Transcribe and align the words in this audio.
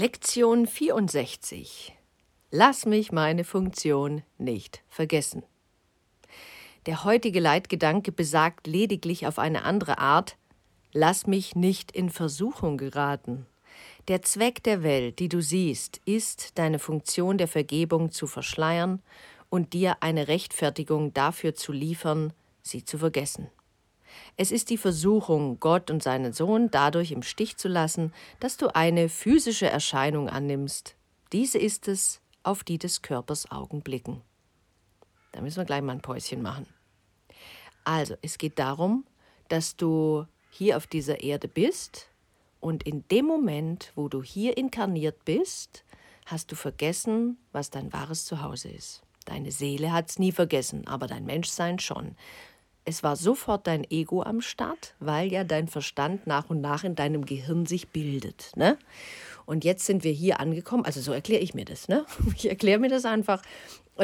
Lektion 0.00 0.68
64 0.68 1.92
Lass 2.52 2.86
mich 2.86 3.10
meine 3.10 3.42
Funktion 3.42 4.22
nicht 4.38 4.84
vergessen. 4.88 5.42
Der 6.86 7.02
heutige 7.02 7.40
Leitgedanke 7.40 8.12
besagt 8.12 8.68
lediglich 8.68 9.26
auf 9.26 9.40
eine 9.40 9.64
andere 9.64 9.98
Art 9.98 10.36
Lass 10.92 11.26
mich 11.26 11.56
nicht 11.56 11.90
in 11.90 12.10
Versuchung 12.10 12.76
geraten. 12.76 13.46
Der 14.06 14.22
Zweck 14.22 14.62
der 14.62 14.84
Welt, 14.84 15.18
die 15.18 15.28
du 15.28 15.42
siehst, 15.42 16.00
ist, 16.04 16.56
deine 16.60 16.78
Funktion 16.78 17.36
der 17.36 17.48
Vergebung 17.48 18.12
zu 18.12 18.28
verschleiern 18.28 19.02
und 19.50 19.72
dir 19.72 19.96
eine 19.98 20.28
Rechtfertigung 20.28 21.12
dafür 21.12 21.56
zu 21.56 21.72
liefern, 21.72 22.32
sie 22.62 22.84
zu 22.84 22.98
vergessen. 22.98 23.48
Es 24.36 24.50
ist 24.50 24.70
die 24.70 24.78
Versuchung, 24.78 25.60
Gott 25.60 25.90
und 25.90 26.02
seinen 26.02 26.32
Sohn 26.32 26.70
dadurch 26.70 27.12
im 27.12 27.22
Stich 27.22 27.56
zu 27.56 27.68
lassen, 27.68 28.12
dass 28.40 28.56
du 28.56 28.74
eine 28.74 29.08
physische 29.08 29.68
Erscheinung 29.68 30.28
annimmst. 30.28 30.96
Diese 31.32 31.58
ist 31.58 31.88
es, 31.88 32.20
auf 32.42 32.64
die 32.64 32.78
des 32.78 33.02
Körpers 33.02 33.50
Augen 33.50 33.82
blicken. 33.82 34.22
Da 35.32 35.40
müssen 35.40 35.58
wir 35.58 35.64
gleich 35.64 35.82
mal 35.82 35.92
ein 35.92 36.02
Päuschen 36.02 36.42
machen. 36.42 36.66
Also, 37.84 38.16
es 38.22 38.38
geht 38.38 38.58
darum, 38.58 39.04
dass 39.48 39.76
du 39.76 40.26
hier 40.50 40.76
auf 40.76 40.86
dieser 40.86 41.20
Erde 41.22 41.48
bist, 41.48 42.08
und 42.60 42.82
in 42.82 43.06
dem 43.08 43.24
Moment, 43.24 43.92
wo 43.94 44.08
du 44.08 44.22
hier 44.22 44.56
inkarniert 44.56 45.24
bist, 45.24 45.84
hast 46.26 46.50
du 46.50 46.56
vergessen, 46.56 47.38
was 47.52 47.70
dein 47.70 47.92
wahres 47.92 48.24
Zuhause 48.24 48.68
ist. 48.68 49.02
Deine 49.26 49.52
Seele 49.52 49.92
hat 49.92 50.10
es 50.10 50.18
nie 50.18 50.32
vergessen, 50.32 50.86
aber 50.86 51.06
dein 51.06 51.24
Menschsein 51.24 51.78
schon. 51.78 52.16
Es 52.88 53.02
war 53.02 53.16
sofort 53.16 53.66
dein 53.66 53.84
Ego 53.90 54.22
am 54.22 54.40
Start, 54.40 54.94
weil 54.98 55.30
ja 55.30 55.44
dein 55.44 55.68
Verstand 55.68 56.26
nach 56.26 56.48
und 56.48 56.62
nach 56.62 56.84
in 56.84 56.94
deinem 56.94 57.26
Gehirn 57.26 57.66
sich 57.66 57.88
bildet. 57.88 58.52
Ne? 58.56 58.78
Und 59.44 59.62
jetzt 59.62 59.84
sind 59.84 60.04
wir 60.04 60.12
hier 60.12 60.40
angekommen, 60.40 60.86
also 60.86 61.02
so 61.02 61.12
erkläre 61.12 61.42
ich 61.42 61.52
mir 61.52 61.66
das. 61.66 61.88
Ne? 61.88 62.06
Ich 62.34 62.48
erkläre 62.48 62.78
mir 62.78 62.88
das 62.88 63.04
einfach 63.04 63.42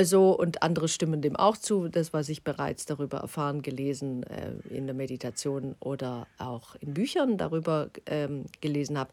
so 0.02 0.38
und 0.38 0.62
andere 0.62 0.88
stimmen 0.88 1.22
dem 1.22 1.34
auch 1.34 1.56
zu, 1.56 1.88
das, 1.88 2.12
was 2.12 2.28
ich 2.28 2.44
bereits 2.44 2.84
darüber 2.84 3.20
erfahren, 3.20 3.62
gelesen 3.62 4.22
äh, 4.24 4.52
in 4.68 4.84
der 4.84 4.94
Meditation 4.94 5.76
oder 5.80 6.26
auch 6.36 6.74
in 6.74 6.92
Büchern 6.92 7.38
darüber 7.38 7.88
ähm, 8.04 8.44
gelesen 8.60 8.98
habe. 8.98 9.12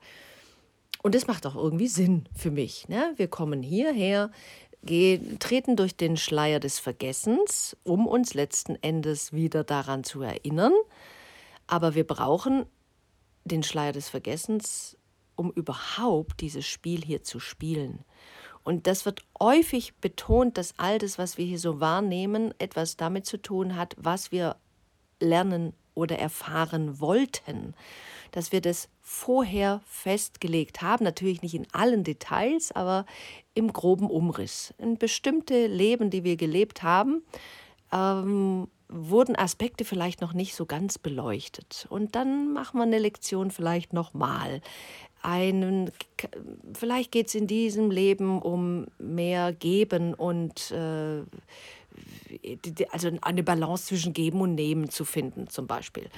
Und 1.01 1.15
das 1.15 1.27
macht 1.27 1.45
auch 1.45 1.55
irgendwie 1.55 1.87
Sinn 1.87 2.25
für 2.35 2.51
mich. 2.51 2.89
Ne? 2.89 3.13
Wir 3.15 3.29
kommen 3.29 3.63
hierher, 3.63 4.31
treten 4.85 5.75
durch 5.75 5.95
den 5.95 6.17
Schleier 6.17 6.59
des 6.59 6.79
Vergessens, 6.79 7.77
um 7.83 8.07
uns 8.07 8.33
letzten 8.33 8.75
Endes 8.81 9.31
wieder 9.31 9.63
daran 9.63 10.03
zu 10.03 10.21
erinnern. 10.21 10.73
Aber 11.67 11.95
wir 11.95 12.05
brauchen 12.05 12.65
den 13.43 13.63
Schleier 13.63 13.91
des 13.91 14.09
Vergessens, 14.09 14.97
um 15.35 15.51
überhaupt 15.51 16.41
dieses 16.41 16.65
Spiel 16.65 17.03
hier 17.03 17.23
zu 17.23 17.39
spielen. 17.39 18.03
Und 18.63 18.87
das 18.87 19.05
wird 19.05 19.23
häufig 19.39 19.95
betont, 19.95 20.57
dass 20.57 20.73
all 20.77 20.99
das, 20.99 21.17
was 21.17 21.37
wir 21.37 21.45
hier 21.45 21.59
so 21.59 21.79
wahrnehmen, 21.79 22.53
etwas 22.59 22.95
damit 22.95 23.25
zu 23.25 23.41
tun 23.41 23.75
hat, 23.75 23.95
was 23.97 24.31
wir 24.31 24.55
lernen 25.19 25.73
oder 25.93 26.19
erfahren 26.19 26.99
wollten. 26.99 27.73
Dass 28.31 28.51
wir 28.51 28.61
das 28.61 28.87
vorher 29.01 29.81
festgelegt 29.85 30.81
haben, 30.81 31.03
natürlich 31.03 31.41
nicht 31.41 31.55
in 31.55 31.67
allen 31.73 32.03
Details, 32.03 32.71
aber 32.71 33.05
im 33.53 33.73
groben 33.73 34.09
Umriss. 34.09 34.73
In 34.77 34.97
bestimmte 34.97 35.67
Leben, 35.67 36.09
die 36.09 36.23
wir 36.23 36.37
gelebt 36.37 36.83
haben, 36.83 37.23
ähm, 37.91 38.67
wurden 38.87 39.35
Aspekte 39.35 39.85
vielleicht 39.85 40.21
noch 40.21 40.33
nicht 40.33 40.55
so 40.55 40.65
ganz 40.65 40.97
beleuchtet. 40.97 41.87
Und 41.89 42.15
dann 42.15 42.53
machen 42.53 42.77
wir 42.77 42.83
eine 42.83 42.99
Lektion 42.99 43.51
vielleicht 43.51 43.93
nochmal 43.93 44.61
einen, 45.23 45.91
vielleicht 46.73 47.11
geht 47.11 47.27
es 47.27 47.35
in 47.35 47.47
diesem 47.47 47.91
Leben 47.91 48.41
um 48.41 48.87
mehr 48.97 49.53
Geben 49.53 50.13
und 50.13 50.71
äh, 50.71 51.21
also 52.91 53.11
eine 53.21 53.43
Balance 53.43 53.87
zwischen 53.87 54.13
Geben 54.13 54.41
und 54.41 54.55
Nehmen 54.55 54.89
zu 54.89 55.05
finden, 55.05 55.47
zum 55.47 55.67
Beispiel. 55.67 56.09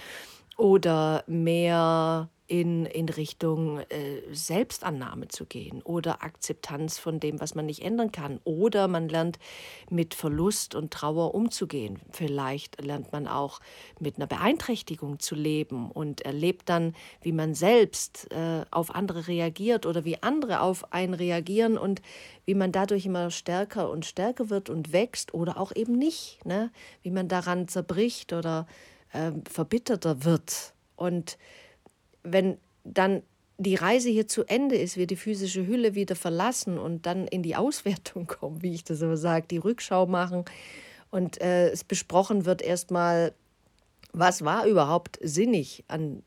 Oder 0.57 1.23
mehr 1.27 2.29
in, 2.47 2.85
in 2.85 3.07
Richtung 3.07 3.79
äh, 3.79 4.21
Selbstannahme 4.31 5.27
zu 5.29 5.45
gehen 5.45 5.81
oder 5.81 6.23
Akzeptanz 6.23 6.99
von 6.99 7.19
dem, 7.19 7.39
was 7.39 7.55
man 7.55 7.65
nicht 7.65 7.81
ändern 7.81 8.11
kann. 8.11 8.39
Oder 8.43 8.87
man 8.87 9.07
lernt 9.09 9.39
mit 9.89 10.13
Verlust 10.13 10.75
und 10.75 10.91
Trauer 10.91 11.33
umzugehen. 11.33 11.99
Vielleicht 12.11 12.79
lernt 12.79 13.11
man 13.11 13.27
auch 13.27 13.59
mit 13.99 14.17
einer 14.17 14.27
Beeinträchtigung 14.27 15.19
zu 15.19 15.35
leben 15.35 15.89
und 15.89 16.21
erlebt 16.21 16.69
dann, 16.69 16.93
wie 17.21 17.31
man 17.31 17.55
selbst 17.55 18.31
äh, 18.31 18.65
auf 18.71 18.93
andere 18.93 19.27
reagiert 19.27 19.85
oder 19.85 20.03
wie 20.03 20.21
andere 20.21 20.59
auf 20.59 20.93
einen 20.93 21.13
reagieren 21.13 21.77
und 21.77 22.01
wie 22.45 22.55
man 22.55 22.71
dadurch 22.71 23.05
immer 23.05 23.31
stärker 23.31 23.89
und 23.89 24.05
stärker 24.05 24.49
wird 24.49 24.69
und 24.69 24.91
wächst 24.91 25.33
oder 25.33 25.57
auch 25.57 25.73
eben 25.75 25.97
nicht. 25.97 26.45
Ne? 26.45 26.71
Wie 27.01 27.11
man 27.11 27.29
daran 27.29 27.67
zerbricht 27.67 28.33
oder 28.33 28.67
äh, 29.13 29.31
verbitterter 29.49 30.25
wird. 30.25 30.73
Und 30.95 31.37
wenn 32.23 32.57
dann 32.83 33.23
die 33.57 33.75
Reise 33.75 34.09
hier 34.09 34.27
zu 34.27 34.43
Ende 34.43 34.75
ist, 34.75 34.97
wir 34.97 35.07
die 35.07 35.15
physische 35.15 35.65
Hülle 35.65 35.95
wieder 35.95 36.15
verlassen 36.15 36.77
und 36.77 37.05
dann 37.05 37.27
in 37.27 37.43
die 37.43 37.55
Auswertung 37.55 38.27
kommen, 38.27 38.61
wie 38.61 38.73
ich 38.73 38.83
das 38.83 39.01
immer 39.01 39.17
sage, 39.17 39.47
die 39.49 39.57
Rückschau 39.57 40.05
machen 40.05 40.45
und 41.11 41.39
äh, 41.41 41.69
es 41.69 41.83
besprochen 41.83 42.45
wird 42.45 42.61
erstmal, 42.61 43.33
was 44.11 44.43
war 44.43 44.65
überhaupt 44.65 45.19
sinnig 45.21 45.83
an, 45.87 46.23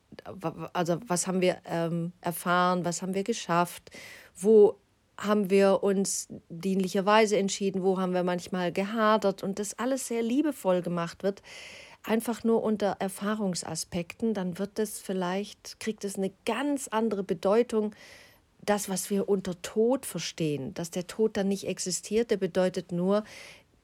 also 0.72 0.98
was 1.06 1.26
haben 1.26 1.40
wir 1.40 1.58
ähm, 1.66 2.12
erfahren, 2.20 2.84
was 2.84 3.02
haben 3.02 3.14
wir 3.14 3.24
geschafft, 3.24 3.90
wo 4.36 4.76
haben 5.18 5.50
wir 5.50 5.82
uns 5.82 6.28
dienlicherweise 6.48 7.38
entschieden, 7.38 7.82
wo 7.82 7.98
haben 7.98 8.12
wir 8.12 8.22
manchmal 8.22 8.70
gehadert 8.70 9.42
und 9.42 9.58
das 9.58 9.78
alles 9.78 10.08
sehr 10.08 10.22
liebevoll 10.22 10.82
gemacht 10.82 11.22
wird, 11.22 11.42
einfach 12.06 12.44
nur 12.44 12.62
unter 12.62 12.96
Erfahrungsaspekten, 12.98 14.34
dann 14.34 14.58
wird 14.58 14.78
es 14.78 15.00
vielleicht, 15.00 15.80
kriegt 15.80 16.04
es 16.04 16.16
eine 16.16 16.32
ganz 16.44 16.88
andere 16.88 17.22
Bedeutung. 17.22 17.94
Das, 18.62 18.88
was 18.88 19.10
wir 19.10 19.28
unter 19.28 19.60
Tod 19.62 20.06
verstehen, 20.06 20.74
dass 20.74 20.90
der 20.90 21.06
Tod 21.06 21.36
dann 21.36 21.48
nicht 21.48 21.66
existiert, 21.66 22.30
der 22.30 22.36
bedeutet 22.36 22.92
nur 22.92 23.24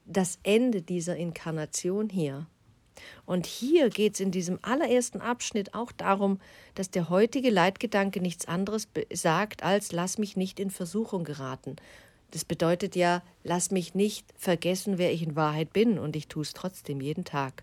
das 0.06 0.38
Ende 0.42 0.82
dieser 0.82 1.16
Inkarnation 1.16 2.08
hier. 2.08 2.46
Und 3.24 3.46
hier 3.46 3.88
geht 3.90 4.14
es 4.14 4.20
in 4.20 4.30
diesem 4.30 4.58
allerersten 4.62 5.20
Abschnitt 5.20 5.74
auch 5.74 5.92
darum, 5.92 6.40
dass 6.74 6.90
der 6.90 7.08
heutige 7.08 7.50
Leitgedanke 7.50 8.20
nichts 8.20 8.46
anderes 8.46 8.88
sagt 9.12 9.62
als 9.62 9.92
lass 9.92 10.18
mich 10.18 10.36
nicht 10.36 10.60
in 10.60 10.70
Versuchung 10.70 11.24
geraten. 11.24 11.76
Das 12.32 12.44
bedeutet 12.44 12.96
ja, 12.96 13.22
lass 13.44 13.70
mich 13.70 13.94
nicht 13.94 14.26
vergessen, 14.36 14.98
wer 14.98 15.12
ich 15.12 15.22
in 15.22 15.36
Wahrheit 15.36 15.72
bin, 15.72 15.98
und 15.98 16.16
ich 16.16 16.28
tue 16.28 16.42
es 16.42 16.54
trotzdem 16.54 17.00
jeden 17.00 17.24
Tag. 17.24 17.62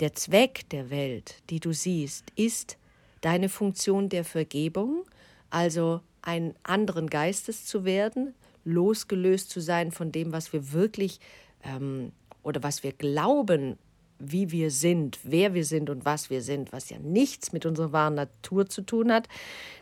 Der 0.00 0.14
Zweck 0.14 0.68
der 0.70 0.90
Welt, 0.90 1.42
die 1.50 1.58
du 1.58 1.72
siehst, 1.72 2.30
ist 2.36 2.78
deine 3.20 3.48
Funktion 3.48 4.08
der 4.08 4.24
Vergebung, 4.24 5.04
also 5.50 6.00
einen 6.22 6.54
anderen 6.62 7.10
Geistes 7.10 7.66
zu 7.66 7.84
werden, 7.84 8.34
losgelöst 8.64 9.50
zu 9.50 9.60
sein 9.60 9.90
von 9.90 10.12
dem, 10.12 10.32
was 10.32 10.52
wir 10.52 10.72
wirklich 10.72 11.20
ähm, 11.64 12.12
oder 12.42 12.62
was 12.62 12.82
wir 12.82 12.92
glauben, 12.92 13.76
wie 14.20 14.50
wir 14.50 14.70
sind, 14.70 15.18
wer 15.22 15.54
wir 15.54 15.64
sind 15.64 15.90
und 15.90 16.04
was 16.04 16.30
wir 16.30 16.42
sind, 16.42 16.72
was 16.72 16.90
ja 16.90 16.98
nichts 16.98 17.52
mit 17.52 17.66
unserer 17.66 17.92
wahren 17.92 18.14
Natur 18.14 18.68
zu 18.68 18.82
tun 18.82 19.12
hat, 19.12 19.28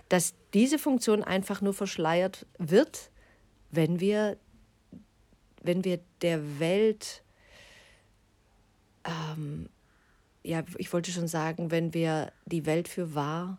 dass 0.08 0.34
diese 0.54 0.78
Funktion 0.78 1.22
einfach 1.24 1.60
nur 1.60 1.74
verschleiert 1.74 2.46
wird, 2.58 3.10
wenn 3.70 4.00
wir, 4.00 4.36
wenn 5.62 5.84
wir 5.84 6.00
der 6.22 6.58
Welt 6.58 7.22
ähm, 9.04 9.68
ja, 10.46 10.62
ich 10.78 10.92
wollte 10.92 11.10
schon 11.10 11.26
sagen, 11.26 11.70
wenn 11.70 11.92
wir 11.92 12.32
die 12.44 12.66
Welt 12.66 12.86
für 12.88 13.14
wahr 13.14 13.58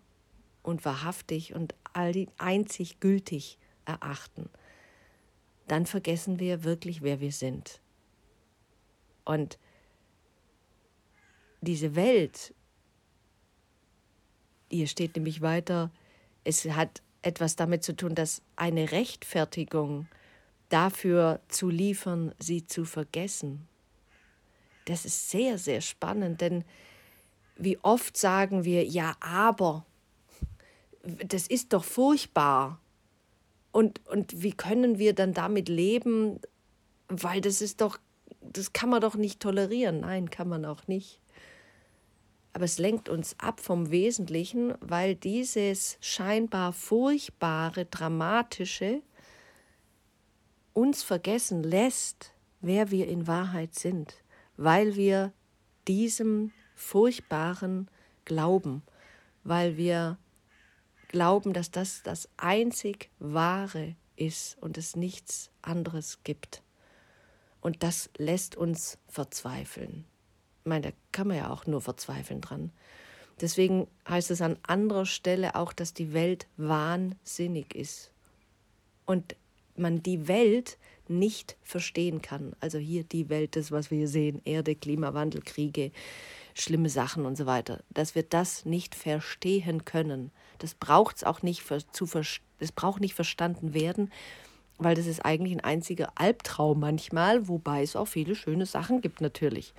und 0.64 0.86
wahrhaftig 0.86 1.53
und 1.53 1.75
all 1.94 2.14
die 2.14 2.30
einzig 2.38 3.00
gültig 3.00 3.58
erachten, 3.85 4.50
dann 5.67 5.85
vergessen 5.85 6.40
wir 6.40 6.64
wirklich, 6.64 7.02
wer 7.02 7.20
wir 7.20 7.34
sind. 7.34 7.82
Und 9.26 9.59
diese 11.59 11.96
Welt, 11.96 12.53
hier 14.72 14.88
steht 14.88 15.16
nämlich 15.17 15.41
weiter, 15.41 15.91
es 16.46 16.64
hat 16.66 17.02
etwas 17.22 17.58
damit 17.58 17.84
zu 17.84 17.96
tun, 17.96 18.16
dass 18.16 18.41
eine 18.56 18.94
Rechtfertigung 18.94 20.08
dafür 20.70 21.41
zu 21.50 21.70
liefern, 21.70 22.34
sie 22.40 22.66
zu 22.66 22.85
vergessen, 22.85 23.67
das 24.89 25.05
ist 25.05 25.29
sehr, 25.29 25.57
sehr 25.57 25.81
spannend, 25.81 26.41
denn 26.41 26.63
wie 27.55 27.78
oft 27.79 28.17
sagen 28.17 28.63
wir, 28.66 28.85
ja, 28.85 29.16
aber, 29.19 29.85
das 31.03 31.47
ist 31.47 31.73
doch 31.73 31.84
furchtbar. 31.84 32.79
Und, 33.72 34.05
und 34.07 34.41
wie 34.41 34.51
können 34.51 34.99
wir 34.99 35.13
dann 35.13 35.34
damit 35.34 35.69
leben? 35.69 36.39
Weil 37.07 37.41
das 37.41 37.61
ist 37.61 37.81
doch, 37.81 37.97
das 38.41 38.73
kann 38.73 38.89
man 38.89 39.01
doch 39.01 39.16
nicht 39.16 39.39
tolerieren. 39.39 40.01
Nein, 40.01 40.29
kann 40.29 40.47
man 40.49 40.66
auch 40.66 40.87
nicht. 40.87 41.22
aber 42.53 42.66
es 42.66 42.79
lenkt 42.79 43.07
uns 43.07 43.35
ab 43.39 43.59
vom 43.59 43.91
Wesentlichen, 43.91 44.73
weil 44.79 45.13
dieses 45.16 45.97
scheinbar 46.01 46.73
furchtbare, 46.73 47.85
dramatische 47.85 49.03
uns 50.73 51.03
vergessen 51.03 51.61
lässt, 51.63 52.34
wer 52.61 52.89
wir 52.89 53.07
in 53.07 53.28
Wahrheit 53.28 53.75
sind, 53.75 54.16
weil 54.58 54.96
wir 54.96 55.32
diesem 55.88 56.52
Furchtbaren 56.76 57.90
glauben, 58.26 58.84
weil 59.44 59.78
wir 59.78 60.18
glauben, 61.08 61.54
dass 61.54 61.72
das 61.72 62.04
das 62.04 62.30
einzig 62.38 63.09
Wahre 63.20 63.96
ist 64.16 64.58
und 64.62 64.78
es 64.78 64.96
nichts 64.96 65.52
anderes 65.62 66.24
gibt. 66.24 66.62
Und 67.62 67.84
das 67.84 68.09
lässt 68.18 68.56
uns 68.56 68.98
verzweifeln. 69.08 70.06
Ich 70.64 70.70
meine, 70.70 70.92
da 70.92 70.98
kann 71.12 71.28
man 71.28 71.38
ja 71.38 71.50
auch 71.50 71.66
nur 71.66 71.82
verzweifeln 71.82 72.42
dran. 72.42 72.72
Deswegen 73.40 73.88
heißt 74.08 74.32
es 74.32 74.42
an 74.42 74.58
anderer 74.64 75.06
Stelle 75.06 75.56
auch, 75.56 75.72
dass 75.72 75.94
die 75.94 76.14
Welt 76.14 76.48
wahnsinnig 76.58 77.76
ist. 77.76 78.12
Und 79.06 79.36
man 79.76 80.02
die 80.02 80.28
Welt 80.28 80.78
nicht 81.09 81.58
verstehen 81.64 82.22
kann. 82.22 82.54
Also 82.59 82.78
hier 82.78 83.04
die 83.04 83.30
Welt, 83.30 83.56
das, 83.56 83.72
was 83.72 83.92
wir 83.92 83.98
hier 84.00 84.08
sehen, 84.08 84.42
Erde, 84.46 84.76
Klimawandel, 84.76 85.42
Kriege, 85.42 85.92
schlimme 86.54 86.90
Sachen 86.90 87.26
und 87.26 87.38
so 87.38 87.46
weiter, 87.46 87.84
dass 87.90 88.16
wir 88.16 88.24
das 88.24 88.66
nicht 88.66 88.96
verstehen 88.96 89.86
können. 89.86 90.32
Das 90.58 90.74
braucht 90.74 91.18
es 91.18 91.24
auch 91.24 91.42
nicht 91.42 91.64
zu 91.92 92.06
das 92.59 92.72
braucht 92.72 93.02
nicht 93.02 93.14
verstanden 93.14 93.74
werden, 93.74 94.12
weil 94.80 94.96
das 94.96 95.06
ist 95.06 95.24
eigentlich 95.24 95.54
ein 95.54 95.64
einziger 95.64 96.12
Albtraum 96.16 96.80
manchmal, 96.80 97.48
wobei 97.48 97.84
es 97.84 97.96
auch 97.96 98.08
viele 98.08 98.36
schöne 98.36 98.66
Sachen 98.66 99.02
gibt 99.02 99.22
natürlich. 99.22 99.74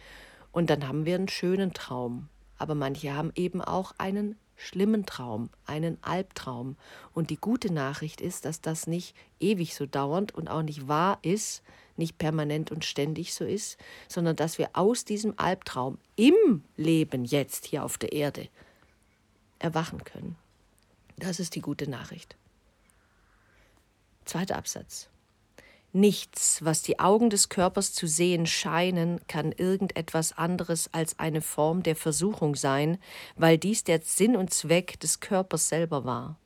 Und 0.53 0.71
dann 0.71 0.87
haben 0.87 1.05
wir 1.05 1.17
einen 1.17 1.29
schönen 1.29 1.73
Traum. 1.73 2.29
Aber 2.57 2.75
manche 2.75 3.15
haben 3.15 3.33
eben 3.37 3.61
auch 3.61 3.93
einen 3.99 4.37
schlimmen 4.59 5.07
Traum, 5.07 5.49
einen 5.65 5.97
Albtraum. 6.03 6.77
Und 7.15 7.31
die 7.31 7.37
gute 7.37 7.73
Nachricht 7.73 8.21
ist, 8.21 8.45
dass 8.45 8.61
das 8.61 8.87
nicht 8.87 9.17
ewig 9.41 9.75
so 9.75 9.87
dauernd 9.87 10.35
und 10.35 10.49
auch 10.49 10.63
nicht 10.63 10.89
wahr 10.89 11.19
ist, 11.23 11.63
nicht 11.97 12.19
permanent 12.19 12.71
und 12.71 12.85
ständig 12.85 13.35
so 13.35 13.45
ist, 13.45 13.79
sondern 14.09 14.37
dass 14.37 14.59
wir 14.59 14.71
aus 14.75 15.05
diesem 15.05 15.35
Albtraum 15.39 15.99
im 16.17 16.63
Leben 16.77 17.25
jetzt 17.25 17.65
hier 17.65 17.85
auf 17.85 17.97
der 17.97 18.13
Erde 18.13 18.49
erwachen 19.59 20.05
können. 20.05 20.37
Das 21.17 21.41
ist 21.41 21.55
die 21.55 21.63
gute 21.63 21.89
Nachricht. 21.89 22.37
Zweiter 24.25 24.57
Absatz. 24.57 25.09
Nichts, 25.93 26.63
was 26.63 26.83
die 26.83 26.99
Augen 26.99 27.31
des 27.31 27.49
Körpers 27.49 27.95
zu 27.95 28.07
sehen 28.07 28.47
scheinen, 28.47 29.21
kann 29.27 29.53
irgendetwas 29.53 30.37
anderes 30.37 30.93
als 30.93 31.19
eine 31.19 31.41
Form 31.41 31.83
der 31.83 31.97
Versuchung 31.97 32.57
sein, 32.57 32.99
weil 33.37 33.57
dies 33.57 33.85
der 33.85 34.01
Sinn 34.03 34.37
und 34.37 34.53
Zweck 34.53 35.01
des 35.01 35.21
Körpers 35.21 35.69
selber 35.69 36.05
war. 36.05 36.37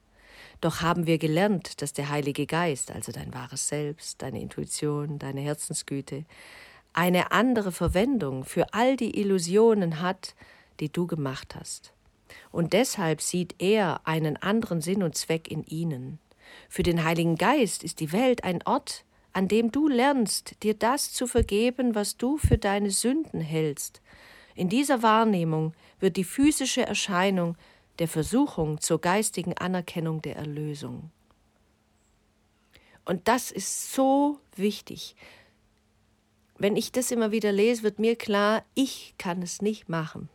Doch 0.61 0.81
haben 0.81 1.09
wir 1.09 1.19
gelernt, 1.19 1.83
dass 1.83 1.93
der 1.93 2.09
Heilige 2.09 2.47
Geist, 2.47 2.93
also 2.93 3.11
dein 3.11 3.35
wahres 3.35 3.67
Selbst, 3.67 4.23
deine 4.23 4.41
Intuition, 4.41 5.19
deine 5.19 5.41
Herzensgüte, 5.41 6.25
eine 6.93 7.33
andere 7.33 7.73
Verwendung 7.73 8.45
für 8.45 8.73
all 8.73 8.97
die 8.97 9.19
Illusionen 9.19 10.01
hat, 10.01 10.37
die 10.79 10.89
du 10.89 11.09
gemacht 11.09 11.57
hast. 11.57 11.93
Und 12.53 12.75
deshalb 12.75 13.21
sieht 13.21 13.57
er 13.59 14.07
einen 14.07 14.37
anderen 14.37 14.81
Sinn 14.81 15.03
und 15.03 15.17
Zweck 15.17 15.51
in 15.51 15.65
ihnen. 15.65 16.21
Für 16.69 16.85
den 16.85 17.03
Heiligen 17.03 17.37
Geist 17.37 17.83
ist 17.83 17.99
die 17.99 18.13
Welt 18.13 18.45
ein 18.45 18.63
Ort, 18.65 19.05
an 19.33 19.49
dem 19.49 19.73
du 19.73 19.89
lernst, 19.89 20.63
dir 20.63 20.75
das 20.75 21.13
zu 21.13 21.27
vergeben, 21.27 21.95
was 21.95 22.17
du 22.17 22.37
für 22.37 22.59
deine 22.59 22.91
Sünden 22.91 23.41
hältst. 23.41 24.03
In 24.55 24.69
dieser 24.69 25.03
Wahrnehmung 25.03 25.73
wird 26.01 26.17
die 26.17 26.25
physische 26.25 26.85
Erscheinung 26.85 27.57
der 27.99 28.09
Versuchung 28.09 28.81
zur 28.81 29.01
geistigen 29.01 29.57
Anerkennung 29.57 30.21
der 30.21 30.37
Erlösung. 30.37 31.11
Und 33.05 33.27
das 33.29 33.51
ist 33.51 33.93
so 33.93 34.39
wichtig. 34.55 35.17
Wenn 36.59 36.77
ich 36.77 36.93
das 36.93 37.11
immer 37.11 37.33
wieder 37.33 37.51
lese, 37.51 37.83
wird 37.83 37.99
mir 37.99 38.17
klar, 38.17 38.65
ich 38.75 39.15
kann 39.19 39.43
es 39.43 39.63
nicht 39.63 39.89
machen. 39.89 40.29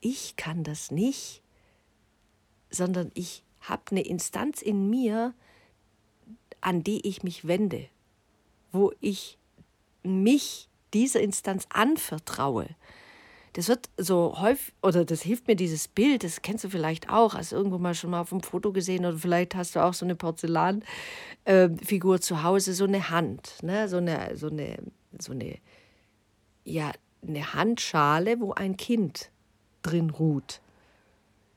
Ich 0.00 0.36
kann 0.36 0.64
das 0.64 0.90
nicht, 0.90 1.42
sondern 2.70 3.10
ich 3.14 3.42
habe 3.60 3.82
eine 3.90 4.02
Instanz 4.02 4.60
in 4.60 4.90
mir, 4.90 5.34
an 6.60 6.82
die 6.84 7.06
ich 7.06 7.22
mich 7.22 7.46
wende 7.46 7.88
wo 8.72 8.92
ich 9.00 9.38
mich 10.02 10.68
dieser 10.92 11.20
Instanz 11.20 11.66
anvertraue. 11.70 12.66
Das 13.54 13.68
wird 13.68 13.90
so 13.98 14.40
häufig, 14.40 14.72
oder 14.82 15.04
das 15.04 15.22
hilft 15.22 15.46
mir 15.46 15.56
dieses 15.56 15.86
Bild, 15.86 16.24
das 16.24 16.40
kennst 16.40 16.64
du 16.64 16.70
vielleicht 16.70 17.10
auch, 17.10 17.34
hast 17.34 17.52
du 17.52 17.56
irgendwo 17.56 17.78
mal 17.78 17.94
schon 17.94 18.10
mal 18.10 18.20
auf 18.20 18.32
einem 18.32 18.42
Foto 18.42 18.72
gesehen 18.72 19.04
oder 19.04 19.18
vielleicht 19.18 19.54
hast 19.54 19.76
du 19.76 19.80
auch 19.80 19.92
so 19.92 20.06
eine 20.06 20.14
Porzellanfigur 20.14 22.16
äh, 22.16 22.20
zu 22.20 22.42
Hause, 22.42 22.72
so 22.72 22.84
eine 22.84 23.10
Hand, 23.10 23.62
ne? 23.62 23.88
so, 23.88 23.98
eine, 23.98 24.36
so, 24.36 24.48
eine, 24.48 24.78
so 25.18 25.32
eine, 25.32 25.58
ja, 26.64 26.92
eine 27.26 27.52
Handschale, 27.52 28.40
wo 28.40 28.52
ein 28.52 28.78
Kind 28.78 29.30
drin 29.82 30.08
ruht. 30.08 30.62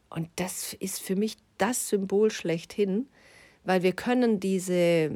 Und 0.10 0.28
das 0.36 0.74
ist 0.74 1.02
für 1.02 1.16
mich 1.16 1.38
das 1.58 1.88
Symbol 1.88 2.30
schlechthin, 2.30 3.08
weil 3.64 3.84
wir 3.84 3.94
können 3.94 4.42
diese 4.42 5.16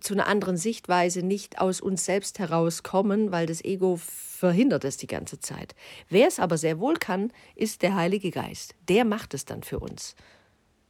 zu 0.00 0.14
einer 0.14 0.26
anderen 0.26 0.56
Sichtweise 0.56 1.22
nicht 1.22 1.60
aus 1.60 1.80
uns 1.80 2.04
selbst 2.04 2.38
herauskommen, 2.38 3.32
weil 3.32 3.46
das 3.46 3.64
Ego 3.64 3.98
verhindert 3.98 4.84
es 4.84 4.96
die 4.96 5.06
ganze 5.06 5.40
Zeit. 5.40 5.74
Wer 6.08 6.28
es 6.28 6.38
aber 6.38 6.56
sehr 6.56 6.78
wohl 6.78 6.94
kann, 6.94 7.32
ist 7.54 7.82
der 7.82 7.94
Heilige 7.94 8.30
Geist. 8.30 8.74
Der 8.88 9.04
macht 9.04 9.34
es 9.34 9.44
dann 9.44 9.62
für 9.62 9.78
uns. 9.78 10.14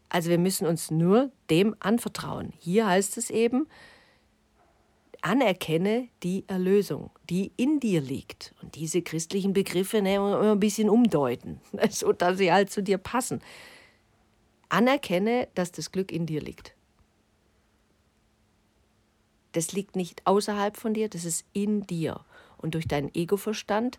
Also 0.08 0.30
wir 0.30 0.38
müssen 0.38 0.66
uns 0.66 0.90
nur 0.90 1.30
dem 1.50 1.74
anvertrauen. 1.80 2.52
Hier 2.58 2.86
heißt 2.86 3.18
es 3.18 3.30
eben, 3.30 3.66
anerkenne 5.20 6.08
die 6.22 6.44
Erlösung, 6.46 7.10
die 7.28 7.52
in 7.56 7.80
dir 7.80 8.00
liegt. 8.00 8.54
Und 8.62 8.76
diese 8.76 9.02
christlichen 9.02 9.52
Begriffe 9.52 10.00
ne, 10.00 10.16
immer 10.16 10.52
ein 10.52 10.60
bisschen 10.60 10.88
umdeuten, 10.88 11.60
so 11.90 12.12
dass 12.12 12.38
sie 12.38 12.52
halt 12.52 12.70
zu 12.70 12.82
dir 12.82 12.98
passen. 12.98 13.40
Anerkenne, 14.68 15.48
dass 15.54 15.72
das 15.72 15.92
Glück 15.92 16.12
in 16.12 16.26
dir 16.26 16.40
liegt. 16.40 16.74
Das 19.58 19.72
liegt 19.72 19.96
nicht 19.96 20.24
außerhalb 20.24 20.76
von 20.76 20.94
dir, 20.94 21.08
das 21.08 21.24
ist 21.24 21.44
in 21.52 21.84
dir. 21.84 22.20
Und 22.58 22.76
durch 22.76 22.86
deinen 22.86 23.12
Egoverstand, 23.12 23.98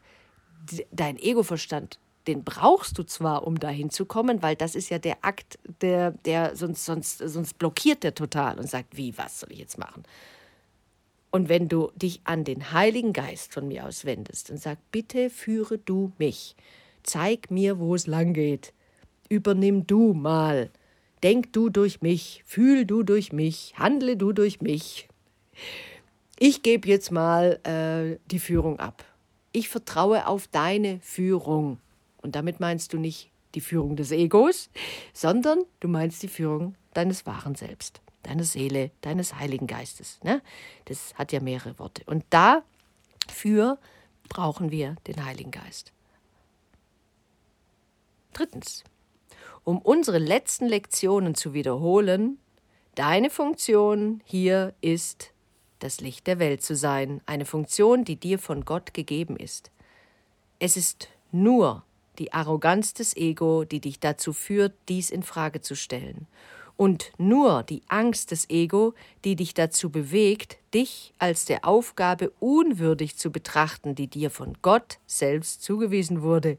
dein 0.90 1.20
Egoverstand, 1.20 2.00
den 2.28 2.46
brauchst 2.46 2.98
du 2.98 3.04
zwar, 3.04 3.46
um 3.46 3.60
dahin 3.60 3.90
zu 3.90 4.06
kommen, 4.06 4.42
weil 4.42 4.56
das 4.56 4.74
ist 4.74 4.88
ja 4.88 5.00
der 5.00 5.18
Akt, 5.22 5.60
der, 5.82 6.12
der 6.12 6.56
sonst, 6.56 6.86
sonst, 6.86 7.18
sonst 7.18 7.60
blockiert 7.60 8.04
der 8.04 8.16
total 8.16 8.58
und 8.58 8.70
sagt, 8.70 8.96
wie, 8.96 9.18
was 9.18 9.42
soll 9.42 9.52
ich 9.52 9.60
jetzt 9.60 9.78
machen? 9.78 10.04
Und 11.30 11.50
wenn 11.50 11.68
du 11.68 11.92
dich 11.94 12.22
an 12.24 12.46
den 12.46 12.72
Heiligen 12.72 13.12
Geist 13.12 13.54
von 13.54 13.68
mir 13.68 13.86
aus 13.86 14.06
wendest 14.06 14.50
und 14.50 14.62
sagst, 14.62 14.90
bitte 14.94 15.30
führe 15.30 15.78
du 15.78 16.14
mich, 16.18 16.56
zeig 17.04 17.52
mir, 17.52 17.80
wo 17.80 17.96
es 17.96 18.08
lang 18.08 18.32
geht, 18.32 18.72
übernimm 19.28 19.86
du 19.86 20.14
mal, 20.14 20.72
denk 21.22 21.52
du 21.52 21.68
durch 21.68 22.02
mich, 22.02 22.44
fühl 22.46 22.86
du 22.86 23.04
durch 23.04 23.34
mich, 23.34 23.74
handle 23.78 24.16
du 24.16 24.32
durch 24.32 24.62
mich, 24.62 25.10
ich 26.38 26.64
gebe 26.64 26.88
jetzt 26.88 27.12
mal 27.12 27.60
äh, 27.64 28.18
die 28.32 28.40
Führung 28.40 28.80
ab. 28.80 29.04
Ich 29.52 29.70
vertraue 29.70 30.28
auf 30.28 30.48
deine 30.48 31.00
Führung. 31.02 31.80
Und 32.22 32.36
damit 32.36 32.60
meinst 32.60 32.94
du 32.94 32.98
nicht 32.98 33.30
die 33.56 33.62
Führung 33.62 33.96
des 33.96 34.12
Egos, 34.12 34.70
sondern 35.14 35.64
du 35.80 35.88
meinst 35.88 36.24
die 36.24 36.28
Führung 36.28 36.76
deines 36.94 37.26
wahren 37.26 37.56
Selbst, 37.56 38.02
deiner 38.24 38.44
Seele, 38.44 38.92
deines 39.02 39.36
Heiligen 39.36 39.68
Geistes. 39.68 40.20
Ne? 40.24 40.42
Das 40.86 41.14
hat 41.16 41.32
ja 41.32 41.40
mehrere 41.40 41.78
Worte. 41.80 42.04
Und 42.06 42.24
dafür 42.30 43.78
brauchen 44.30 44.72
wir 44.72 44.96
den 45.08 45.26
Heiligen 45.26 45.52
Geist. 45.52 45.92
Drittens, 48.34 48.84
um 49.64 49.80
unsere 49.80 50.20
letzten 50.20 50.68
Lektionen 50.68 51.36
zu 51.36 51.54
wiederholen, 51.54 52.38
deine 52.96 53.30
Funktion 53.30 54.22
hier 54.26 54.74
ist 54.82 55.34
das 55.80 56.02
Licht 56.02 56.28
der 56.28 56.40
Welt 56.40 56.62
zu 56.62 56.76
sein, 56.76 57.22
eine 57.26 57.46
Funktion, 57.46 58.04
die 58.04 58.18
dir 58.18 58.40
von 58.40 58.66
Gott 58.66 58.94
gegeben 58.94 59.38
ist. 59.38 59.72
Es 60.60 60.78
ist 60.78 61.08
nur 61.32 61.84
die 62.20 62.34
Arroganz 62.34 62.94
des 62.94 63.16
Ego, 63.16 63.64
die 63.64 63.80
dich 63.80 64.00
dazu 64.00 64.34
führt, 64.34 64.74
dies 64.90 65.10
in 65.10 65.24
Frage 65.24 65.62
zu 65.62 65.76
stellen. 65.76 66.28
Und 66.76 67.12
nur 67.18 67.64
die 67.64 67.82
Angst 67.90 68.32
des 68.32 68.50
Ego, 68.50 68.94
die 69.26 69.36
dich 69.36 69.54
dazu 69.54 69.90
bewegt, 69.90 70.58
dich 70.74 71.14
als 71.20 71.44
der 71.44 71.66
Aufgabe 71.66 72.32
unwürdig 72.40 73.18
zu 73.18 73.32
betrachten, 73.32 73.96
die 73.96 74.08
dir 74.08 74.30
von 74.30 74.58
Gott 74.62 74.98
selbst 75.06 75.62
zugewiesen 75.62 76.22
wurde. 76.22 76.58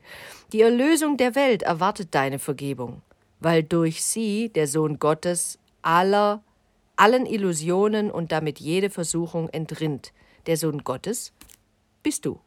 Die 0.52 0.60
Erlösung 0.60 1.16
der 1.16 1.34
Welt 1.34 1.62
erwartet 1.62 2.08
deine 2.14 2.38
Vergebung, 2.38 3.00
weil 3.38 3.62
durch 3.62 4.04
sie 4.04 4.50
der 4.50 4.66
Sohn 4.66 4.98
Gottes 4.98 5.58
aller 5.80 6.42
allen 7.00 7.24
Illusionen 7.24 8.10
und 8.10 8.30
damit 8.30 8.60
jede 8.60 8.90
Versuchung 8.90 9.48
entrinnt. 9.48 10.12
Der 10.46 10.58
Sohn 10.58 10.84
Gottes 10.84 11.32
bist 12.02 12.26
du. 12.26 12.38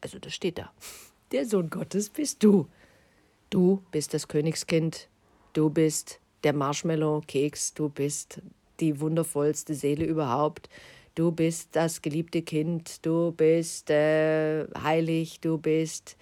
Also 0.00 0.18
das 0.18 0.34
steht 0.34 0.58
da. 0.58 0.72
Der 1.30 1.46
Sohn 1.46 1.70
Gottes 1.70 2.10
bist 2.10 2.42
du. 2.42 2.66
Du 3.48 3.82
bist 3.92 4.12
das 4.12 4.26
Königskind. 4.26 5.08
Du 5.52 5.70
bist 5.70 6.18
der 6.42 6.52
Marshmallow-Keks. 6.52 7.74
Du 7.74 7.88
bist 7.88 8.42
die 8.80 9.00
wundervollste 9.00 9.74
Seele 9.74 10.04
überhaupt. 10.04 10.68
Du 11.14 11.30
bist 11.30 11.68
das 11.72 12.02
geliebte 12.02 12.42
Kind. 12.42 13.06
Du 13.06 13.30
bist 13.30 13.88
äh, 13.90 14.66
heilig. 14.82 15.40
Du 15.40 15.58
bist 15.58 16.16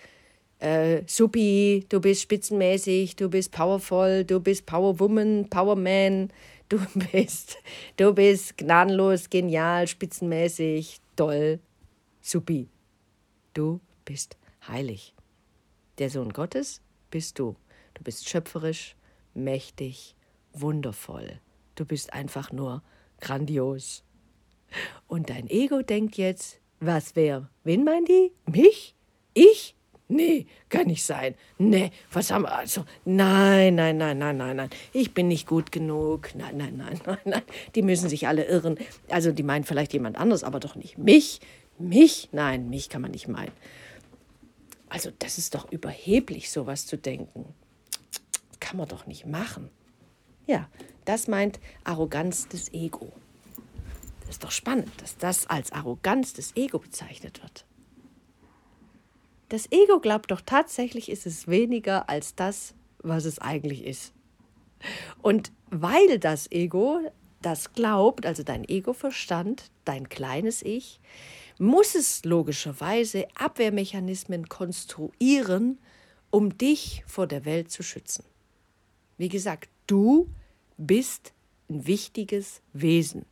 äh, 0.58 1.02
supi. 1.06 1.86
Du 1.88 2.00
bist 2.00 2.20
spitzenmäßig. 2.22 3.16
Du 3.16 3.30
bist 3.30 3.52
powervoll. 3.52 4.24
Du 4.24 4.38
bist 4.38 4.66
Powerwoman, 4.66 5.48
Powerman. 5.48 6.30
Du 6.68 6.78
bist, 7.12 7.58
du 7.96 8.12
bist 8.12 8.58
gnadenlos, 8.58 9.30
genial, 9.30 9.86
spitzenmäßig, 9.86 11.00
toll, 11.16 11.60
supi. 12.20 12.68
Du 13.54 13.80
bist 14.04 14.36
heilig. 14.66 15.14
Der 15.98 16.10
Sohn 16.10 16.32
Gottes 16.32 16.80
bist 17.10 17.38
du. 17.38 17.56
Du 17.94 18.02
bist 18.04 18.28
schöpferisch, 18.28 18.96
mächtig, 19.34 20.14
wundervoll. 20.52 21.40
Du 21.74 21.84
bist 21.84 22.12
einfach 22.12 22.52
nur 22.52 22.82
grandios. 23.20 24.04
Und 25.06 25.30
dein 25.30 25.48
Ego 25.48 25.82
denkt 25.82 26.16
jetzt, 26.16 26.60
was 26.80 27.16
wer? 27.16 27.48
Wen 27.64 27.84
meinen 27.84 28.04
die? 28.04 28.32
Mich? 28.46 28.94
Ich? 29.34 29.74
Nee, 30.10 30.46
kann 30.70 30.86
nicht 30.86 31.04
sein. 31.04 31.34
Nee, 31.58 31.90
was 32.10 32.30
haben 32.30 32.44
wir 32.44 32.56
also? 32.56 32.84
Nein, 33.04 33.74
nein, 33.74 33.98
nein, 33.98 34.16
nein, 34.16 34.38
nein, 34.38 34.56
nein. 34.56 34.70
Ich 34.94 35.12
bin 35.12 35.28
nicht 35.28 35.46
gut 35.46 35.70
genug. 35.70 36.34
Nein, 36.34 36.56
nein, 36.56 36.76
nein, 36.78 36.98
nein, 37.06 37.18
nein. 37.26 37.42
Die 37.74 37.82
müssen 37.82 38.08
sich 38.08 38.26
alle 38.26 38.44
irren. 38.44 38.78
Also 39.10 39.32
die 39.32 39.42
meinen 39.42 39.64
vielleicht 39.64 39.92
jemand 39.92 40.16
anderes, 40.16 40.44
aber 40.44 40.60
doch 40.60 40.76
nicht 40.76 40.96
mich. 40.96 41.40
Mich? 41.78 42.30
Nein, 42.32 42.70
mich 42.70 42.88
kann 42.88 43.02
man 43.02 43.10
nicht 43.10 43.28
meinen. 43.28 43.52
Also 44.88 45.10
das 45.18 45.36
ist 45.36 45.54
doch 45.54 45.70
überheblich, 45.70 46.50
sowas 46.50 46.86
zu 46.86 46.96
denken. 46.96 47.44
Kann 48.60 48.78
man 48.78 48.88
doch 48.88 49.06
nicht 49.06 49.26
machen. 49.26 49.68
Ja, 50.46 50.70
das 51.04 51.28
meint 51.28 51.60
Arroganz 51.84 52.48
des 52.48 52.72
Ego. 52.72 53.12
Das 54.20 54.30
ist 54.30 54.44
doch 54.44 54.50
spannend, 54.50 54.90
dass 55.02 55.18
das 55.18 55.46
als 55.46 55.72
Arroganz 55.72 56.32
des 56.32 56.56
Ego 56.56 56.78
bezeichnet 56.78 57.42
wird. 57.42 57.66
Das 59.48 59.70
Ego 59.70 60.00
glaubt 60.00 60.30
doch 60.30 60.42
tatsächlich, 60.42 61.10
ist 61.10 61.26
es 61.26 61.48
weniger 61.48 62.08
als 62.08 62.34
das, 62.34 62.74
was 62.98 63.24
es 63.24 63.38
eigentlich 63.38 63.84
ist. 63.84 64.12
Und 65.22 65.52
weil 65.70 66.18
das 66.18 66.50
Ego 66.50 67.00
das 67.40 67.72
glaubt, 67.72 68.26
also 68.26 68.42
dein 68.42 68.68
Ego-Verstand, 68.68 69.70
dein 69.84 70.08
kleines 70.08 70.62
Ich, 70.62 71.00
muss 71.58 71.94
es 71.94 72.24
logischerweise 72.24 73.26
Abwehrmechanismen 73.34 74.48
konstruieren, 74.48 75.78
um 76.30 76.56
dich 76.58 77.02
vor 77.06 77.26
der 77.26 77.44
Welt 77.44 77.70
zu 77.70 77.82
schützen. 77.82 78.24
Wie 79.16 79.28
gesagt, 79.28 79.68
du 79.86 80.28
bist 80.76 81.32
ein 81.68 81.86
wichtiges 81.86 82.60
Wesen. 82.72 83.24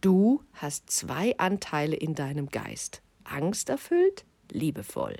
Du 0.00 0.42
hast 0.54 0.90
zwei 0.90 1.36
Anteile 1.38 1.96
in 1.96 2.14
deinem 2.14 2.48
Geist. 2.48 3.02
Angsterfüllt, 3.24 4.24
liebevoll. 4.50 5.14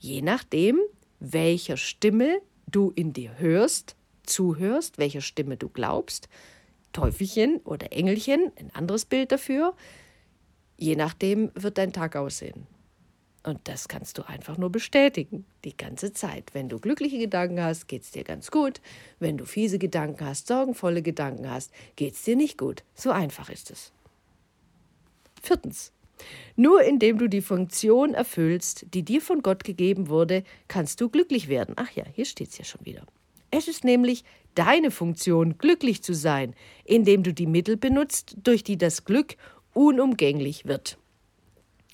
Je 0.00 0.20
nachdem, 0.20 0.80
welcher 1.20 1.76
Stimme 1.76 2.40
du 2.66 2.90
in 2.96 3.12
dir 3.12 3.38
hörst, 3.38 3.94
zuhörst, 4.24 4.98
welcher 4.98 5.20
Stimme 5.20 5.56
du 5.56 5.68
glaubst, 5.68 6.28
Teufelchen 6.92 7.58
oder 7.58 7.92
Engelchen, 7.92 8.50
ein 8.56 8.74
anderes 8.74 9.04
Bild 9.04 9.30
dafür, 9.30 9.74
Je 10.80 10.96
nachdem 10.96 11.52
wird 11.54 11.76
dein 11.76 11.92
Tag 11.92 12.16
aussehen. 12.16 12.66
Und 13.42 13.68
das 13.68 13.86
kannst 13.86 14.16
du 14.16 14.22
einfach 14.22 14.56
nur 14.56 14.72
bestätigen, 14.72 15.44
die 15.64 15.76
ganze 15.76 16.14
Zeit. 16.14 16.54
Wenn 16.54 16.70
du 16.70 16.78
glückliche 16.78 17.18
Gedanken 17.18 17.62
hast, 17.62 17.86
geht 17.86 18.02
es 18.02 18.12
dir 18.12 18.24
ganz 18.24 18.50
gut. 18.50 18.80
Wenn 19.18 19.36
du 19.36 19.44
fiese 19.44 19.78
Gedanken 19.78 20.24
hast, 20.24 20.46
sorgenvolle 20.46 21.02
Gedanken 21.02 21.50
hast, 21.50 21.70
geht 21.96 22.14
es 22.14 22.22
dir 22.22 22.34
nicht 22.34 22.56
gut. 22.56 22.82
So 22.94 23.10
einfach 23.10 23.50
ist 23.50 23.70
es. 23.70 23.92
Viertens. 25.42 25.92
Nur 26.56 26.82
indem 26.82 27.18
du 27.18 27.28
die 27.28 27.40
Funktion 27.42 28.14
erfüllst, 28.14 28.86
die 28.94 29.02
dir 29.02 29.20
von 29.20 29.42
Gott 29.42 29.64
gegeben 29.64 30.08
wurde, 30.08 30.44
kannst 30.68 31.00
du 31.00 31.08
glücklich 31.08 31.48
werden. 31.48 31.74
Ach 31.76 31.90
ja, 31.92 32.04
hier 32.12 32.24
steht 32.24 32.50
es 32.50 32.58
ja 32.58 32.64
schon 32.64 32.84
wieder. 32.84 33.04
Es 33.50 33.66
ist 33.66 33.84
nämlich 33.84 34.24
deine 34.54 34.90
Funktion, 34.90 35.58
glücklich 35.58 36.02
zu 36.02 36.14
sein, 36.14 36.54
indem 36.84 37.22
du 37.22 37.32
die 37.32 37.46
Mittel 37.46 37.76
benutzt, 37.76 38.36
durch 38.42 38.62
die 38.62 38.78
das 38.78 39.04
Glück 39.04 39.36
unumgänglich 39.74 40.66
wird. 40.66 40.98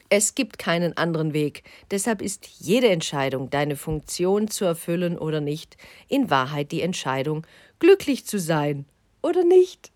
Es 0.09 0.35
gibt 0.37 0.59
keinen 0.59 0.97
anderen 0.97 1.33
Weg, 1.33 1.64
deshalb 1.90 2.23
ist 2.23 2.47
jede 2.47 2.88
Entscheidung, 2.88 3.50
deine 3.50 3.75
Funktion 3.75 4.49
zu 4.49 4.64
erfüllen 4.64 5.18
oder 5.18 5.40
nicht, 5.40 5.76
in 6.09 6.30
Wahrheit 6.30 6.71
die 6.71 6.83
Entscheidung, 6.83 7.45
glücklich 7.80 8.25
zu 8.25 8.38
sein 8.38 8.85
oder 9.21 9.42
nicht. 9.45 9.90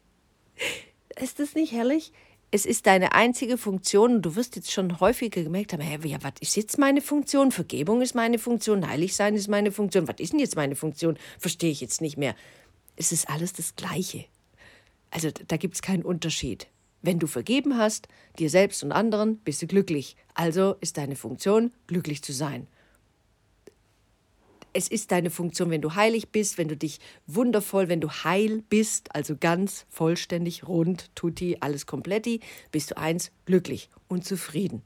Ist 1.21 1.39
das 1.39 1.55
nicht 1.55 1.73
herrlich? 1.73 2.13
Es 2.53 2.67
ist 2.67 2.87
deine 2.87 3.13
einzige 3.13 3.57
Funktion 3.57 4.17
und 4.17 4.23
du 4.23 4.35
wirst 4.35 4.57
jetzt 4.57 4.73
schon 4.73 4.99
häufiger 4.99 5.43
gemerkt 5.43 5.73
haben, 5.73 5.83
hey, 5.83 5.99
ja, 6.09 6.19
was 6.23 6.33
ist 6.41 6.57
jetzt 6.57 6.79
meine 6.79 7.01
Funktion? 7.01 7.53
Vergebung 7.53 8.03
ist 8.03 8.17
meine 8.17 8.39
Funktion, 8.39 8.89
heilig 8.89 9.15
sein 9.15 9.37
ist 9.37 9.47
meine 9.49 9.71
Funktion. 9.71 10.09
Was 10.09 10.19
ist 10.19 10.33
denn 10.33 10.41
jetzt 10.41 10.57
meine 10.57 10.75
Funktion? 10.75 11.17
Verstehe 11.39 11.71
ich 11.71 11.81
jetzt 11.81 12.01
nicht 12.01 12.17
mehr. 12.17 12.35
Es 12.97 13.13
ist 13.13 13.31
alles 13.31 13.53
das 13.53 13.77
Gleiche. 13.77 14.25
Also 15.11 15.31
da 15.31 15.57
gibt 15.57 15.77
es 15.77 15.83
keinen 15.83 16.05
Unterschied. 16.05 16.67
Wenn 17.03 17.21
du 17.21 17.29
vergeben 17.29 17.79
hast, 17.79 18.09
dir 18.39 18.51
selbst 18.51 18.83
und 18.83 18.93
anderen, 18.93 19.39
bist 19.39 19.63
du 19.63 19.67
glücklich. 19.69 20.17
Also 20.35 20.75
ist 20.81 20.99
deine 20.99 21.17
Funktion, 21.17 21.73
glücklich 21.87 22.23
zu 22.23 22.33
sein. 22.33 22.67
Es 24.73 24.89
ist 24.89 25.11
deine 25.11 25.31
Funktion, 25.31 25.71
wenn 25.71 25.83
du 25.83 25.95
heilig 25.95 26.29
bist, 26.29 26.57
wenn 26.59 26.69
du 26.69 26.77
dich 26.77 27.01
wundervoll, 27.27 27.89
wenn 27.89 28.01
du 28.01 28.09
heil 28.09 28.63
bist, 28.69 29.15
also 29.15 29.37
ganz 29.37 29.85
vollständig, 29.89 30.69
rund, 30.69 31.11
tutti, 31.15 31.57
alles 31.61 31.87
kompletti, 31.87 32.41
bist 32.71 32.93
du 32.93 32.97
eins, 32.97 33.33
glücklich 33.47 33.91
und 34.09 34.25
zufrieden. 34.25 34.83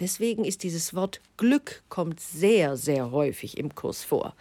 Deswegen 0.00 0.44
ist 0.44 0.62
dieses 0.62 0.94
Wort 0.94 1.20
Glück 1.36 1.84
kommt 1.88 2.18
sehr, 2.18 2.76
sehr 2.76 3.10
häufig 3.10 3.58
im 3.58 3.74
Kurs 3.74 4.02
vor. 4.04 4.34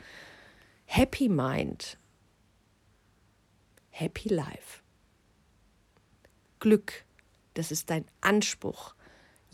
Happy 0.85 1.29
Mind, 1.29 1.97
Happy 3.95 4.29
Life. 4.29 4.81
Glück. 6.59 7.05
Das 7.53 7.71
ist 7.71 7.91
dein 7.91 8.05
Anspruch. 8.21 8.95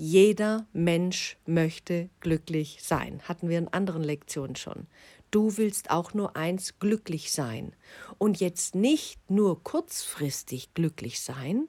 Jeder 0.01 0.65
Mensch 0.71 1.35
möchte 1.45 2.09
glücklich 2.21 2.77
sein. 2.81 3.19
Hatten 3.25 3.49
wir 3.49 3.57
in 3.57 3.67
anderen 3.67 4.01
Lektionen 4.01 4.55
schon. 4.55 4.87
Du 5.29 5.57
willst 5.57 5.91
auch 5.91 6.13
nur 6.13 6.37
eins 6.37 6.79
glücklich 6.79 7.33
sein. 7.33 7.75
Und 8.17 8.39
jetzt 8.39 8.75
nicht 8.75 9.19
nur 9.29 9.61
kurzfristig 9.61 10.73
glücklich 10.73 11.19
sein, 11.19 11.67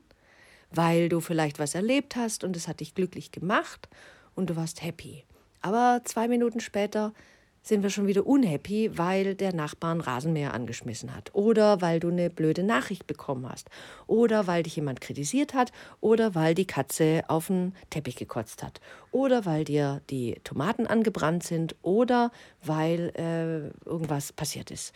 weil 0.70 1.08
du 1.08 1.18
vielleicht 1.18 1.58
was 1.58 1.74
erlebt 1.74 2.14
hast 2.14 2.44
und 2.44 2.54
es 2.54 2.68
hat 2.68 2.78
dich 2.78 2.94
glücklich 2.94 3.32
gemacht 3.32 3.88
und 4.36 4.48
du 4.48 4.54
warst 4.54 4.80
happy. 4.80 5.24
Aber 5.60 6.02
zwei 6.04 6.28
Minuten 6.28 6.60
später 6.60 7.12
sind 7.62 7.82
wir 7.82 7.90
schon 7.90 8.06
wieder 8.06 8.26
unhappy, 8.26 8.96
weil 8.96 9.34
der 9.34 9.54
Nachbar 9.54 9.94
ein 9.94 10.00
Rasenmäher 10.00 10.54
angeschmissen 10.54 11.14
hat 11.14 11.34
oder 11.34 11.80
weil 11.80 12.00
du 12.00 12.08
eine 12.08 12.30
blöde 12.30 12.62
Nachricht 12.62 13.06
bekommen 13.06 13.48
hast 13.48 13.68
oder 14.06 14.46
weil 14.46 14.62
dich 14.62 14.76
jemand 14.76 15.00
kritisiert 15.00 15.54
hat 15.54 15.70
oder 16.00 16.34
weil 16.34 16.54
die 16.54 16.66
Katze 16.66 17.22
auf 17.28 17.48
den 17.48 17.74
Teppich 17.90 18.16
gekotzt 18.16 18.62
hat 18.62 18.80
oder 19.12 19.44
weil 19.44 19.64
dir 19.64 20.00
die 20.10 20.40
Tomaten 20.44 20.86
angebrannt 20.86 21.42
sind 21.42 21.76
oder 21.82 22.30
weil 22.62 23.12
äh, 23.16 23.88
irgendwas 23.88 24.32
passiert 24.32 24.70
ist. 24.70 24.94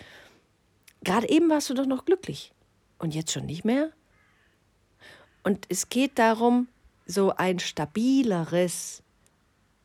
Gerade 1.02 1.28
eben 1.28 1.50
warst 1.50 1.68
du 1.68 1.74
doch 1.74 1.86
noch 1.86 2.06
glücklich 2.06 2.52
und 2.98 3.14
jetzt 3.14 3.32
schon 3.32 3.46
nicht 3.46 3.64
mehr? 3.64 3.90
Und 5.42 5.66
es 5.68 5.90
geht 5.90 6.18
darum, 6.18 6.68
so 7.06 7.34
ein 7.36 7.58
stabileres 7.58 9.02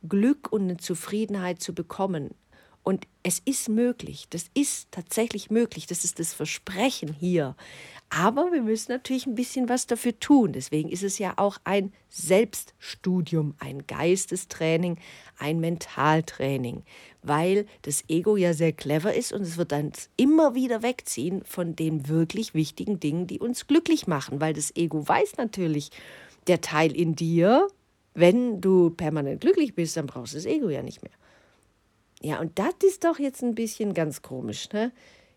Glück 0.08 0.54
und 0.54 0.64
eine 0.64 0.78
Zufriedenheit 0.78 1.62
zu 1.62 1.74
bekommen, 1.74 2.34
und 2.90 3.06
es 3.22 3.38
ist 3.46 3.70
möglich, 3.70 4.26
das 4.32 4.50
ist 4.56 4.88
tatsächlich 4.90 5.52
möglich, 5.52 5.86
das 5.86 6.04
ist 6.04 6.18
das 6.18 6.34
Versprechen 6.34 7.14
hier. 7.14 7.56
Aber 8.10 8.52
wir 8.52 8.64
müssen 8.64 8.92
natürlich 8.92 9.28
ein 9.28 9.36
bisschen 9.36 9.70
was 9.70 9.86
dafür 9.86 10.20
tun. 10.20 10.54
Deswegen 10.54 10.90
ist 10.90 11.04
es 11.04 11.20
ja 11.20 11.36
auch 11.38 11.60
ein 11.66 11.94
Selbststudium, 12.10 13.54
ein 13.60 13.86
Geistestraining, 13.86 14.98
ein 15.38 15.60
Mentaltraining, 15.60 16.82
weil 17.22 17.68
das 17.84 18.04
Ego 18.08 18.38
ja 18.38 18.54
sehr 18.56 18.74
clever 18.74 19.14
ist 19.14 19.34
und 19.34 19.44
es 19.44 19.58
wird 19.58 19.72
dann 19.72 19.92
immer 20.18 20.56
wieder 20.56 20.82
wegziehen 20.82 21.44
von 21.46 21.76
den 21.76 22.08
wirklich 22.08 22.56
wichtigen 22.56 23.00
Dingen, 23.00 23.28
die 23.28 23.38
uns 23.38 23.68
glücklich 23.68 24.08
machen, 24.08 24.42
weil 24.42 24.54
das 24.54 24.76
Ego 24.76 25.08
weiß 25.08 25.38
natürlich, 25.38 25.92
der 26.48 26.62
Teil 26.62 26.96
in 26.96 27.16
dir, 27.16 27.68
wenn 28.16 28.62
du 28.62 28.90
permanent 28.90 29.42
glücklich 29.42 29.76
bist, 29.76 29.96
dann 29.96 30.08
brauchst 30.08 30.34
du 30.34 30.38
das 30.38 30.48
Ego 30.48 30.70
ja 30.70 30.82
nicht 30.82 31.04
mehr. 31.04 31.19
Ja, 32.22 32.40
und 32.40 32.60
das 32.60 32.74
ist 32.86 33.04
doch 33.06 33.20
jetzt 33.20 33.42
ein 33.44 33.56
bisschen 33.56 33.94
ganz 33.94 34.22
komisch, 34.22 34.70
ne? 34.72 34.92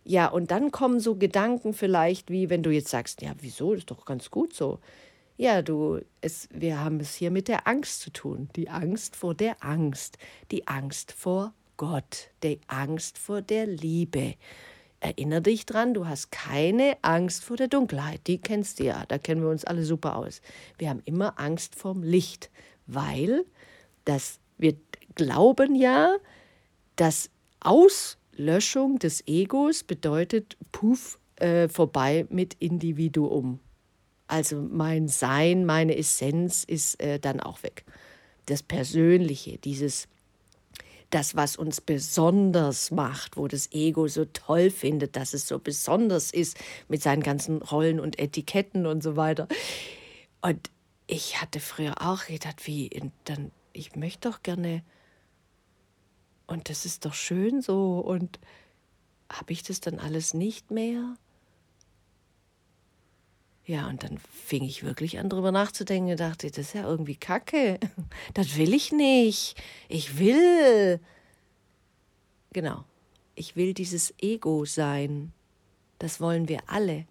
Ja, 0.04 0.26
und 0.28 0.50
dann 0.50 0.72
kommen 0.72 0.98
so 0.98 1.14
Gedanken 1.14 1.74
vielleicht, 1.74 2.30
wie 2.30 2.50
wenn 2.50 2.64
du 2.64 2.70
jetzt 2.70 2.88
sagst, 2.88 3.22
ja, 3.22 3.34
wieso, 3.38 3.72
ist 3.72 3.90
doch 3.90 4.04
ganz 4.04 4.30
gut 4.30 4.52
so. 4.52 4.80
Ja, 5.36 5.62
du, 5.62 6.00
es, 6.20 6.48
wir 6.52 6.80
haben 6.80 6.98
es 7.00 7.14
hier 7.14 7.30
mit 7.30 7.48
der 7.48 7.66
Angst 7.68 8.00
zu 8.00 8.10
tun. 8.12 8.48
Die 8.56 8.68
Angst 8.68 9.16
vor 9.16 9.34
der 9.34 9.56
Angst. 9.64 10.18
Die 10.50 10.66
Angst 10.66 11.12
vor 11.12 11.54
Gott, 11.76 12.30
die 12.42 12.60
Angst 12.66 13.18
vor 13.18 13.42
der 13.42 13.66
Liebe. 13.66 14.34
Erinner 15.00 15.40
dich 15.40 15.66
dran, 15.66 15.94
du 15.94 16.06
hast 16.06 16.30
keine 16.30 16.96
Angst 17.02 17.42
vor 17.42 17.56
der 17.56 17.66
Dunkelheit. 17.66 18.20
Die 18.26 18.38
kennst 18.38 18.78
du 18.78 18.84
ja, 18.84 19.04
da 19.08 19.18
kennen 19.18 19.42
wir 19.42 19.50
uns 19.50 19.64
alle 19.64 19.84
super 19.84 20.16
aus. 20.16 20.42
Wir 20.78 20.90
haben 20.90 21.02
immer 21.06 21.40
Angst 21.40 21.74
vorm 21.74 22.04
Licht, 22.04 22.50
weil 22.86 23.44
das, 24.04 24.38
wir 24.58 24.76
glauben 25.16 25.74
ja, 25.74 26.16
dass 26.96 27.30
Auslöschung 27.60 28.98
des 28.98 29.26
Egos 29.26 29.84
bedeutet, 29.84 30.56
puff, 30.72 31.18
äh, 31.36 31.68
vorbei 31.68 32.26
mit 32.30 32.54
Individuum. 32.54 33.60
Also 34.26 34.60
mein 34.60 35.08
Sein, 35.08 35.64
meine 35.66 35.96
Essenz 35.96 36.64
ist 36.64 37.00
äh, 37.00 37.18
dann 37.18 37.40
auch 37.40 37.62
weg. 37.62 37.84
Das 38.46 38.62
Persönliche, 38.62 39.58
dieses 39.58 40.08
das, 41.12 41.36
was 41.36 41.56
uns 41.56 41.80
besonders 41.80 42.90
macht, 42.90 43.36
wo 43.36 43.46
das 43.46 43.70
Ego 43.72 44.08
so 44.08 44.24
toll 44.24 44.70
findet, 44.70 45.14
dass 45.14 45.34
es 45.34 45.46
so 45.46 45.58
besonders 45.58 46.30
ist 46.30 46.56
mit 46.88 47.02
seinen 47.02 47.22
ganzen 47.22 47.60
Rollen 47.60 48.00
und 48.00 48.18
Etiketten 48.18 48.86
und 48.86 49.02
so 49.02 49.14
weiter. 49.14 49.46
Und 50.40 50.70
ich 51.06 51.40
hatte 51.40 51.60
früher 51.60 52.00
auch 52.00 52.24
gedacht, 52.24 52.66
wie, 52.66 52.88
dann, 53.24 53.50
ich 53.74 53.94
möchte 53.94 54.30
doch 54.30 54.42
gerne, 54.42 54.82
und 56.52 56.68
das 56.68 56.84
ist 56.84 57.04
doch 57.04 57.14
schön 57.14 57.62
so, 57.62 57.98
und 57.98 58.38
habe 59.30 59.52
ich 59.52 59.62
das 59.62 59.80
dann 59.80 59.98
alles 59.98 60.34
nicht 60.34 60.70
mehr? 60.70 61.16
Ja, 63.64 63.88
und 63.88 64.02
dann 64.02 64.18
fing 64.18 64.64
ich 64.64 64.82
wirklich 64.82 65.18
an, 65.18 65.28
drüber 65.28 65.52
nachzudenken 65.52 66.10
und 66.10 66.20
dachte, 66.20 66.48
das 66.50 66.58
ist 66.58 66.74
ja 66.74 66.82
irgendwie 66.84 67.16
kacke. 67.16 67.78
Das 68.34 68.56
will 68.56 68.74
ich 68.74 68.92
nicht. 68.92 69.56
Ich 69.88 70.18
will. 70.18 71.00
Genau. 72.52 72.84
Ich 73.34 73.56
will 73.56 73.72
dieses 73.72 74.12
Ego 74.20 74.64
sein. 74.64 75.32
Das 75.98 76.20
wollen 76.20 76.48
wir 76.48 76.60
alle. 76.66 77.06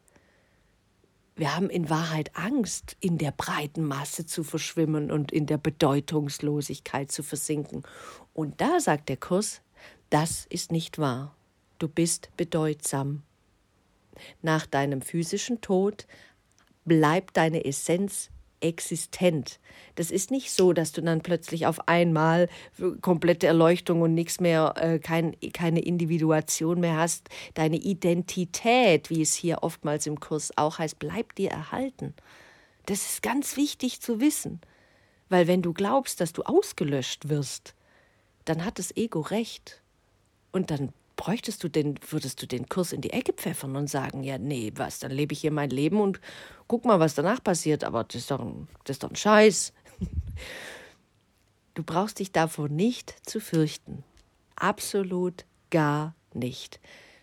Wir 1.41 1.55
haben 1.55 1.71
in 1.71 1.89
Wahrheit 1.89 2.29
Angst, 2.35 2.97
in 2.99 3.17
der 3.17 3.31
breiten 3.31 3.83
Masse 3.83 4.27
zu 4.27 4.43
verschwimmen 4.43 5.09
und 5.09 5.31
in 5.31 5.47
der 5.47 5.57
Bedeutungslosigkeit 5.57 7.11
zu 7.11 7.23
versinken. 7.23 7.81
Und 8.35 8.61
da 8.61 8.79
sagt 8.79 9.09
der 9.09 9.17
Kurs, 9.17 9.61
das 10.11 10.45
ist 10.51 10.71
nicht 10.71 10.99
wahr. 10.99 11.35
Du 11.79 11.87
bist 11.87 12.29
bedeutsam. 12.37 13.23
Nach 14.43 14.67
deinem 14.67 15.01
physischen 15.01 15.61
Tod 15.61 16.05
bleibt 16.85 17.37
deine 17.37 17.65
Essenz 17.65 18.29
existent. 18.61 19.59
Das 19.95 20.11
ist 20.11 20.31
nicht 20.31 20.51
so, 20.51 20.73
dass 20.73 20.91
du 20.91 21.01
dann 21.01 21.21
plötzlich 21.21 21.65
auf 21.65 21.87
einmal 21.87 22.47
komplette 23.01 23.47
Erleuchtung 23.47 24.01
und 24.01 24.13
nichts 24.13 24.39
mehr, 24.39 24.73
äh, 24.77 24.99
kein, 24.99 25.35
keine 25.53 25.81
Individuation 25.81 26.79
mehr 26.79 26.97
hast. 26.97 27.29
Deine 27.53 27.77
Identität, 27.77 29.09
wie 29.09 29.21
es 29.21 29.33
hier 29.33 29.63
oftmals 29.63 30.07
im 30.07 30.19
Kurs 30.19 30.51
auch 30.55 30.79
heißt, 30.79 30.99
bleibt 30.99 31.37
dir 31.37 31.49
erhalten. 31.49 32.13
Das 32.85 33.09
ist 33.09 33.21
ganz 33.21 33.57
wichtig 33.57 34.01
zu 34.01 34.19
wissen. 34.19 34.61
Weil 35.29 35.47
wenn 35.47 35.61
du 35.61 35.73
glaubst, 35.73 36.19
dass 36.19 36.33
du 36.33 36.43
ausgelöscht 36.43 37.29
wirst, 37.29 37.73
dann 38.45 38.65
hat 38.65 38.79
das 38.79 38.95
Ego 38.97 39.21
recht. 39.21 39.81
Und 40.51 40.71
dann 40.71 40.91
bräuchtest 41.21 41.63
du 41.63 41.69
den, 41.69 41.99
würdest 42.09 42.41
du 42.41 42.47
den 42.47 42.67
Kurs 42.67 42.93
in 42.93 43.01
die 43.01 43.13
Ecke 43.13 43.31
pfeffern 43.31 43.75
und 43.75 43.87
sagen, 43.87 44.23
ja, 44.23 44.39
nee, 44.39 44.71
was, 44.75 44.97
dann 44.97 45.11
lebe 45.11 45.33
ich 45.33 45.41
hier 45.41 45.51
mein 45.51 45.69
Leben 45.69 46.01
und 46.01 46.19
guck 46.67 46.83
mal, 46.83 46.99
was 46.99 47.13
danach 47.13 47.43
passiert, 47.43 47.83
aber 47.83 48.05
das 48.05 48.21
ist 48.21 48.31
doch 48.31 48.39
ein, 48.39 48.67
das 48.85 48.95
ist 48.95 49.03
doch 49.03 49.11
ein 49.11 49.15
Scheiß. 49.15 49.71
Du 51.73 51.83
brauchst 51.83 52.19
dich 52.19 52.33
davor 52.33 52.67
nicht 52.67 53.15
zu 53.25 53.39
fürchten. 53.39 54.03
Absolut 54.57 55.45
gar 55.69 56.15
nicht. 56.33 56.81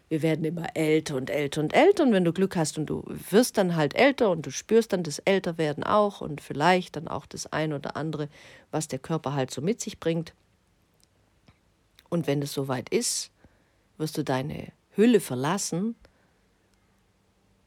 Wir 0.09 0.23
werden 0.23 0.43
immer 0.47 0.75
älter 0.75 1.17
und 1.17 1.29
älter 1.29 1.61
und 1.61 1.75
älter 1.75 2.05
und 2.05 2.13
wenn 2.13 2.25
du 2.25 2.33
Glück 2.33 2.57
hast 2.57 2.79
und 2.79 2.87
du 2.87 3.05
wirst 3.07 3.59
dann 3.59 3.77
halt 3.77 3.95
älter 3.95 4.31
und 4.31 4.47
du 4.47 4.51
spürst 4.51 4.95
dann 4.95 5.03
das 5.03 5.19
Älterwerden 5.19 5.85
auch 5.85 6.23
und 6.23 6.41
vielleicht 6.41 6.97
dann 6.97 7.09
auch 7.09 7.27
das 7.27 7.53
ein 7.53 7.75
oder 7.75 7.95
andere, 7.95 8.31
was 8.71 8.89
der 8.89 9.01
Körper 9.01 9.35
halt 9.35 9.51
so 9.51 9.61
mit 9.61 9.83
sich 9.83 10.01
bringt. 10.01 10.33
Und 12.09 12.27
wenn 12.27 12.41
es 12.41 12.55
soweit 12.55 12.89
ist, 12.89 13.31
wirst 13.99 14.17
du 14.17 14.25
deine 14.25 14.73
Hülle 14.91 15.21
verlassen 15.21 15.97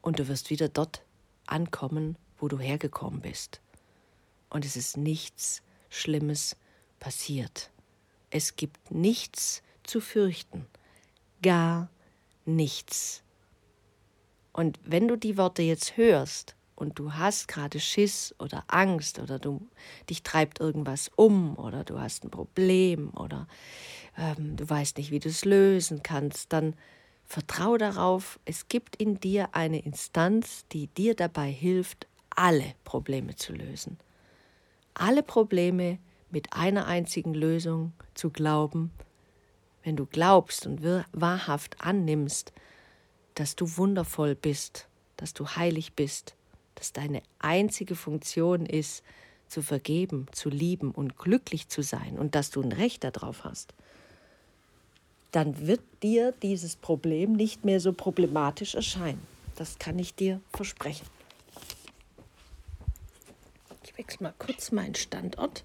und 0.00 0.18
du 0.18 0.28
wirst 0.28 0.50
wieder 0.50 0.68
dort 0.68 1.02
ankommen, 1.46 2.16
wo 2.38 2.48
du 2.48 2.58
hergekommen 2.58 3.20
bist. 3.20 3.60
Und 4.50 4.64
es 4.64 4.76
ist 4.76 4.96
nichts 4.96 5.62
Schlimmes 5.88 6.56
passiert. 6.98 7.70
Es 8.30 8.56
gibt 8.56 8.90
nichts 8.90 9.62
zu 9.84 10.00
fürchten. 10.00 10.66
Gar 11.42 11.88
nichts. 12.44 13.22
Und 14.52 14.78
wenn 14.84 15.08
du 15.08 15.16
die 15.16 15.36
Worte 15.38 15.62
jetzt 15.62 15.96
hörst 15.96 16.56
und 16.76 16.98
du 16.98 17.14
hast 17.14 17.48
gerade 17.48 17.80
Schiss 17.80 18.34
oder 18.38 18.64
Angst 18.68 19.18
oder 19.18 19.38
du 19.38 19.66
dich 20.10 20.22
treibt 20.22 20.60
irgendwas 20.60 21.10
um 21.16 21.56
oder 21.56 21.84
du 21.84 22.00
hast 22.00 22.24
ein 22.24 22.30
Problem 22.30 23.10
oder 23.14 23.46
ähm, 24.16 24.56
du 24.56 24.68
weißt 24.68 24.98
nicht, 24.98 25.10
wie 25.10 25.18
du 25.18 25.28
es 25.28 25.44
lösen 25.44 26.02
kannst, 26.02 26.52
dann 26.52 26.74
vertraue 27.24 27.78
darauf, 27.78 28.38
es 28.44 28.68
gibt 28.68 28.96
in 28.96 29.20
dir 29.20 29.54
eine 29.54 29.80
Instanz, 29.80 30.66
die 30.72 30.88
dir 30.88 31.14
dabei 31.14 31.50
hilft, 31.50 32.06
alle 32.30 32.74
Probleme 32.84 33.36
zu 33.36 33.52
lösen. 33.52 33.98
Alle 34.94 35.22
Probleme 35.22 35.98
mit 36.30 36.52
einer 36.52 36.86
einzigen 36.86 37.34
Lösung 37.34 37.92
zu 38.14 38.30
glauben, 38.30 38.90
wenn 39.82 39.96
du 39.96 40.06
glaubst 40.06 40.66
und 40.66 40.82
wahrhaft 41.12 41.80
annimmst, 41.80 42.52
dass 43.34 43.56
du 43.56 43.76
wundervoll 43.76 44.34
bist, 44.34 44.88
dass 45.16 45.32
du 45.34 45.46
heilig 45.46 45.94
bist, 45.94 46.34
dass 46.74 46.92
deine 46.92 47.22
einzige 47.38 47.96
Funktion 47.96 48.66
ist, 48.66 49.02
zu 49.48 49.62
vergeben, 49.62 50.26
zu 50.32 50.48
lieben 50.48 50.92
und 50.92 51.18
glücklich 51.18 51.68
zu 51.68 51.82
sein 51.82 52.18
und 52.18 52.34
dass 52.34 52.50
du 52.50 52.62
ein 52.62 52.72
Recht 52.72 53.04
darauf 53.04 53.44
hast, 53.44 53.74
dann 55.32 55.66
wird 55.66 55.80
dir 56.02 56.32
dieses 56.42 56.76
Problem 56.76 57.32
nicht 57.32 57.64
mehr 57.64 57.80
so 57.80 57.92
problematisch 57.92 58.74
erscheinen. 58.74 59.26
Das 59.56 59.78
kann 59.78 59.98
ich 59.98 60.14
dir 60.14 60.40
versprechen. 60.52 61.06
Ich 63.84 63.96
wechsle 63.98 64.24
mal 64.24 64.34
kurz 64.38 64.72
meinen 64.72 64.94
Standort, 64.94 65.64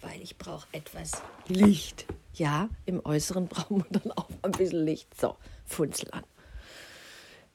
weil 0.00 0.20
ich 0.22 0.36
brauche 0.36 0.66
etwas 0.72 1.22
Licht. 1.48 2.06
Ja, 2.34 2.68
im 2.86 3.04
Äußeren 3.04 3.48
brauchen 3.48 3.84
wir 3.90 4.00
dann 4.00 4.12
auch 4.12 4.28
ein 4.42 4.52
bisschen 4.52 4.84
Licht. 4.84 5.08
So, 5.18 5.36
Funzel 5.64 6.10
an. 6.12 6.24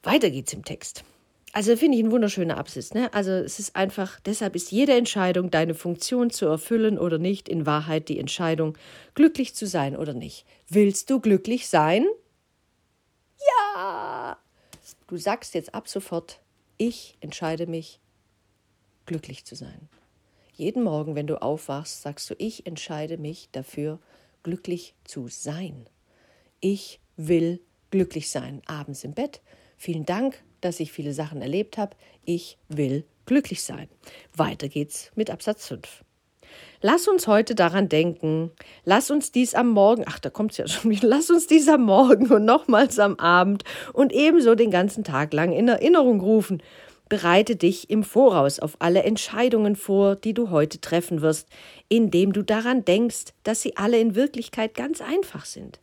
Weiter 0.02 0.30
geht's 0.30 0.52
im 0.52 0.64
Text. 0.64 1.04
Also 1.54 1.76
finde 1.76 1.96
ich 1.96 2.02
ein 2.02 2.10
wunderschöner 2.10 2.56
Absatz. 2.56 2.94
Ne? 2.94 3.14
Also 3.14 3.30
es 3.30 3.60
ist 3.60 3.76
einfach, 3.76 4.18
deshalb 4.18 4.56
ist 4.56 4.72
jede 4.72 4.92
Entscheidung, 4.94 5.52
deine 5.52 5.74
Funktion 5.74 6.30
zu 6.30 6.46
erfüllen 6.46 6.98
oder 6.98 7.18
nicht, 7.18 7.48
in 7.48 7.64
Wahrheit 7.64 8.08
die 8.08 8.18
Entscheidung, 8.18 8.76
glücklich 9.14 9.54
zu 9.54 9.68
sein 9.68 9.96
oder 9.96 10.14
nicht. 10.14 10.46
Willst 10.68 11.10
du 11.10 11.20
glücklich 11.20 11.68
sein? 11.68 12.06
Ja! 13.38 14.36
Du 15.06 15.16
sagst 15.16 15.54
jetzt 15.54 15.76
ab 15.76 15.86
sofort, 15.86 16.40
ich 16.76 17.16
entscheide 17.20 17.68
mich, 17.68 18.00
glücklich 19.06 19.44
zu 19.44 19.54
sein. 19.54 19.88
Jeden 20.54 20.82
Morgen, 20.82 21.14
wenn 21.14 21.28
du 21.28 21.40
aufwachst, 21.40 22.02
sagst 22.02 22.28
du, 22.30 22.34
ich 22.38 22.66
entscheide 22.66 23.16
mich 23.16 23.48
dafür, 23.52 24.00
glücklich 24.42 24.96
zu 25.04 25.28
sein. 25.28 25.86
Ich 26.58 26.98
will 27.16 27.60
glücklich 27.92 28.28
sein. 28.28 28.60
Abends 28.66 29.04
im 29.04 29.12
Bett. 29.12 29.40
Vielen 29.76 30.04
Dank 30.04 30.42
dass 30.64 30.80
ich 30.80 30.92
viele 30.92 31.12
Sachen 31.12 31.42
erlebt 31.42 31.78
habe. 31.78 31.96
Ich 32.24 32.58
will 32.68 33.04
glücklich 33.26 33.62
sein. 33.62 33.88
Weiter 34.34 34.68
geht's 34.68 35.10
mit 35.14 35.30
Absatz 35.30 35.68
5. 35.68 36.04
Lass 36.80 37.08
uns 37.08 37.26
heute 37.26 37.54
daran 37.54 37.88
denken. 37.88 38.50
Lass 38.84 39.10
uns 39.10 39.32
dies 39.32 39.54
am 39.54 39.70
Morgen, 39.70 40.04
ach, 40.06 40.18
da 40.18 40.30
kommt 40.30 40.52
es 40.52 40.58
ja 40.58 40.68
schon 40.68 40.90
wieder, 40.90 41.08
lass 41.08 41.30
uns 41.30 41.46
dies 41.46 41.68
am 41.68 41.82
Morgen 41.82 42.30
und 42.30 42.44
nochmals 42.44 42.98
am 42.98 43.16
Abend 43.16 43.64
und 43.92 44.12
ebenso 44.12 44.54
den 44.54 44.70
ganzen 44.70 45.04
Tag 45.04 45.32
lang 45.32 45.52
in 45.52 45.68
Erinnerung 45.68 46.20
rufen. 46.20 46.62
Bereite 47.08 47.56
dich 47.56 47.90
im 47.90 48.02
Voraus 48.02 48.58
auf 48.58 48.76
alle 48.78 49.02
Entscheidungen 49.02 49.76
vor, 49.76 50.16
die 50.16 50.32
du 50.32 50.50
heute 50.50 50.80
treffen 50.80 51.20
wirst, 51.20 51.48
indem 51.88 52.32
du 52.32 52.42
daran 52.42 52.84
denkst, 52.84 53.34
dass 53.42 53.60
sie 53.60 53.76
alle 53.76 53.98
in 53.98 54.14
Wirklichkeit 54.14 54.74
ganz 54.74 55.02
einfach 55.02 55.44
sind. 55.44 55.80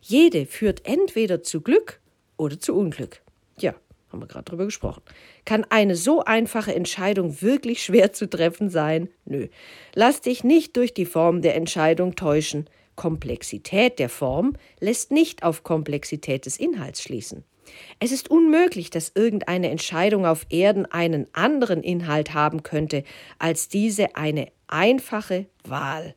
Jede 0.00 0.46
führt 0.46 0.86
entweder 0.86 1.42
zu 1.42 1.60
Glück 1.60 2.00
oder 2.36 2.58
zu 2.58 2.74
Unglück. 2.74 3.22
Ja, 3.58 3.74
haben 4.12 4.20
wir 4.20 4.28
gerade 4.28 4.44
drüber 4.44 4.66
gesprochen. 4.66 5.02
Kann 5.44 5.66
eine 5.70 5.96
so 5.96 6.24
einfache 6.24 6.74
Entscheidung 6.74 7.40
wirklich 7.42 7.82
schwer 7.82 8.12
zu 8.12 8.28
treffen 8.28 8.68
sein? 8.68 9.08
Nö. 9.24 9.48
Lass 9.94 10.20
dich 10.20 10.44
nicht 10.44 10.76
durch 10.76 10.94
die 10.94 11.06
Form 11.06 11.42
der 11.42 11.56
Entscheidung 11.56 12.14
täuschen. 12.14 12.68
Komplexität 12.94 13.98
der 13.98 14.10
Form 14.10 14.54
lässt 14.78 15.10
nicht 15.10 15.42
auf 15.42 15.62
Komplexität 15.62 16.44
des 16.46 16.58
Inhalts 16.58 17.02
schließen. 17.02 17.44
Es 18.00 18.12
ist 18.12 18.30
unmöglich, 18.30 18.90
dass 18.90 19.12
irgendeine 19.14 19.70
Entscheidung 19.70 20.26
auf 20.26 20.44
Erden 20.50 20.84
einen 20.86 21.26
anderen 21.32 21.82
Inhalt 21.82 22.34
haben 22.34 22.62
könnte 22.62 23.04
als 23.38 23.68
diese 23.68 24.14
eine 24.16 24.48
einfache 24.68 25.46
Wahl. 25.64 26.14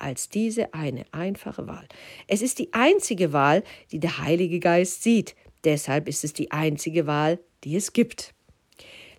als 0.00 0.28
diese 0.28 0.74
eine 0.74 1.04
einfache 1.10 1.66
Wahl. 1.66 1.86
Es 2.28 2.40
ist 2.40 2.60
die 2.60 2.72
einzige 2.72 3.32
Wahl, 3.32 3.64
die 3.90 3.98
der 3.98 4.18
Heilige 4.18 4.60
Geist 4.60 5.02
sieht. 5.02 5.34
Deshalb 5.64 6.08
ist 6.08 6.24
es 6.24 6.32
die 6.32 6.50
einzige 6.50 7.06
Wahl, 7.06 7.38
die 7.64 7.76
es 7.76 7.92
gibt. 7.92 8.34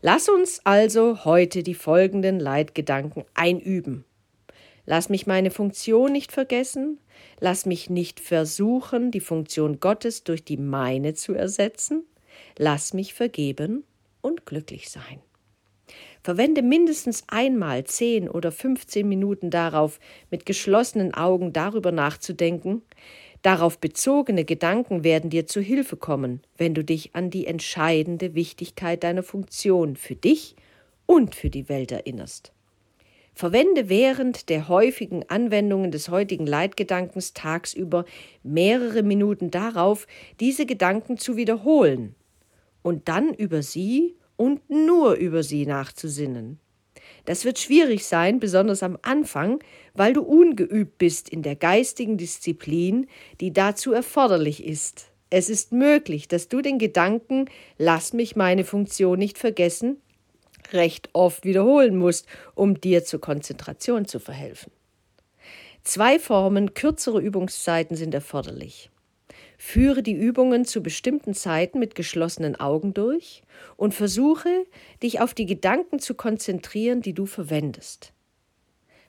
Lass 0.01 0.29
uns 0.29 0.61
also 0.63 1.25
heute 1.25 1.61
die 1.63 1.73
folgenden 1.73 2.39
Leitgedanken 2.39 3.25
einüben. 3.33 4.05
Lass 4.85 5.09
mich 5.09 5.27
meine 5.27 5.51
Funktion 5.51 6.11
nicht 6.11 6.31
vergessen, 6.31 6.99
lass 7.39 7.65
mich 7.65 7.89
nicht 7.89 8.19
versuchen, 8.19 9.11
die 9.11 9.19
Funktion 9.19 9.79
Gottes 9.79 10.23
durch 10.23 10.43
die 10.43 10.57
meine 10.57 11.13
zu 11.13 11.33
ersetzen, 11.33 12.05
lass 12.57 12.93
mich 12.93 13.13
vergeben 13.13 13.83
und 14.21 14.45
glücklich 14.45 14.89
sein. 14.89 15.21
Verwende 16.23 16.61
mindestens 16.61 17.23
einmal 17.27 17.85
zehn 17.85 18.29
oder 18.29 18.51
15 18.51 19.07
Minuten 19.07 19.49
darauf, 19.51 19.99
mit 20.29 20.45
geschlossenen 20.45 21.13
Augen 21.13 21.53
darüber 21.53 21.91
nachzudenken. 21.91 22.81
Darauf 23.41 23.79
bezogene 23.79 24.43
Gedanken 24.43 25.03
werden 25.03 25.29
dir 25.29 25.47
zu 25.47 25.61
Hilfe 25.61 25.95
kommen, 25.95 26.41
wenn 26.57 26.73
du 26.73 26.83
dich 26.83 27.15
an 27.15 27.29
die 27.29 27.47
entscheidende 27.47 28.35
Wichtigkeit 28.35 29.03
deiner 29.03 29.23
Funktion 29.23 29.95
für 29.95 30.15
dich 30.15 30.55
und 31.05 31.35
für 31.35 31.49
die 31.49 31.69
Welt 31.69 31.91
erinnerst. 31.91 32.51
Verwende 33.33 33.87
während 33.87 34.49
der 34.49 34.67
häufigen 34.67 35.23
Anwendungen 35.29 35.91
des 35.91 36.09
heutigen 36.09 36.45
Leitgedankens 36.45 37.33
tagsüber 37.33 38.03
mehrere 38.43 39.01
Minuten 39.01 39.49
darauf, 39.49 40.07
diese 40.41 40.65
Gedanken 40.65 41.17
zu 41.17 41.37
wiederholen 41.37 42.15
und 42.81 43.07
dann 43.07 43.33
über 43.33 43.63
sie 43.63 44.15
und 44.35 44.69
nur 44.69 45.13
über 45.13 45.43
sie 45.43 45.65
nachzusinnen. 45.65 46.59
Das 47.29 47.45
wird 47.45 47.59
schwierig 47.59 48.07
sein, 48.07 48.39
besonders 48.39 48.81
am 48.81 48.97
Anfang, 49.03 49.59
weil 49.93 50.13
du 50.13 50.23
ungeübt 50.23 50.97
bist 50.97 51.29
in 51.29 51.43
der 51.43 51.55
geistigen 51.55 52.17
Disziplin, 52.17 53.05
die 53.39 53.53
dazu 53.53 53.93
erforderlich 53.93 54.65
ist. 54.65 55.11
Es 55.29 55.47
ist 55.47 55.71
möglich, 55.71 56.27
dass 56.27 56.47
du 56.47 56.63
den 56.63 56.79
Gedanken 56.79 57.45
Lass 57.77 58.13
mich 58.13 58.35
meine 58.35 58.63
Funktion 58.63 59.19
nicht 59.19 59.37
vergessen 59.37 59.97
recht 60.73 61.11
oft 61.13 61.45
wiederholen 61.45 61.97
musst, 61.97 62.25
um 62.55 62.81
dir 62.81 63.05
zur 63.05 63.21
Konzentration 63.21 64.05
zu 64.05 64.19
verhelfen. 64.19 64.71
Zwei 65.83 66.17
Formen 66.17 66.73
kürzere 66.73 67.21
Übungszeiten 67.21 67.95
sind 67.95 68.15
erforderlich. 68.15 68.89
Führe 69.61 70.01
die 70.01 70.13
Übungen 70.13 70.63
zu 70.63 70.81
bestimmten 70.81 71.33
Zeiten 71.33 71.79
mit 71.79 71.93
geschlossenen 71.93 72.55
Augen 72.55 72.93
durch 72.93 73.43
und 73.75 73.93
versuche, 73.93 74.65
dich 75.03 75.19
auf 75.19 75.33
die 75.33 75.45
Gedanken 75.45 75.99
zu 75.99 76.15
konzentrieren, 76.15 77.01
die 77.01 77.13
du 77.13 77.25
verwendest. 77.25 78.13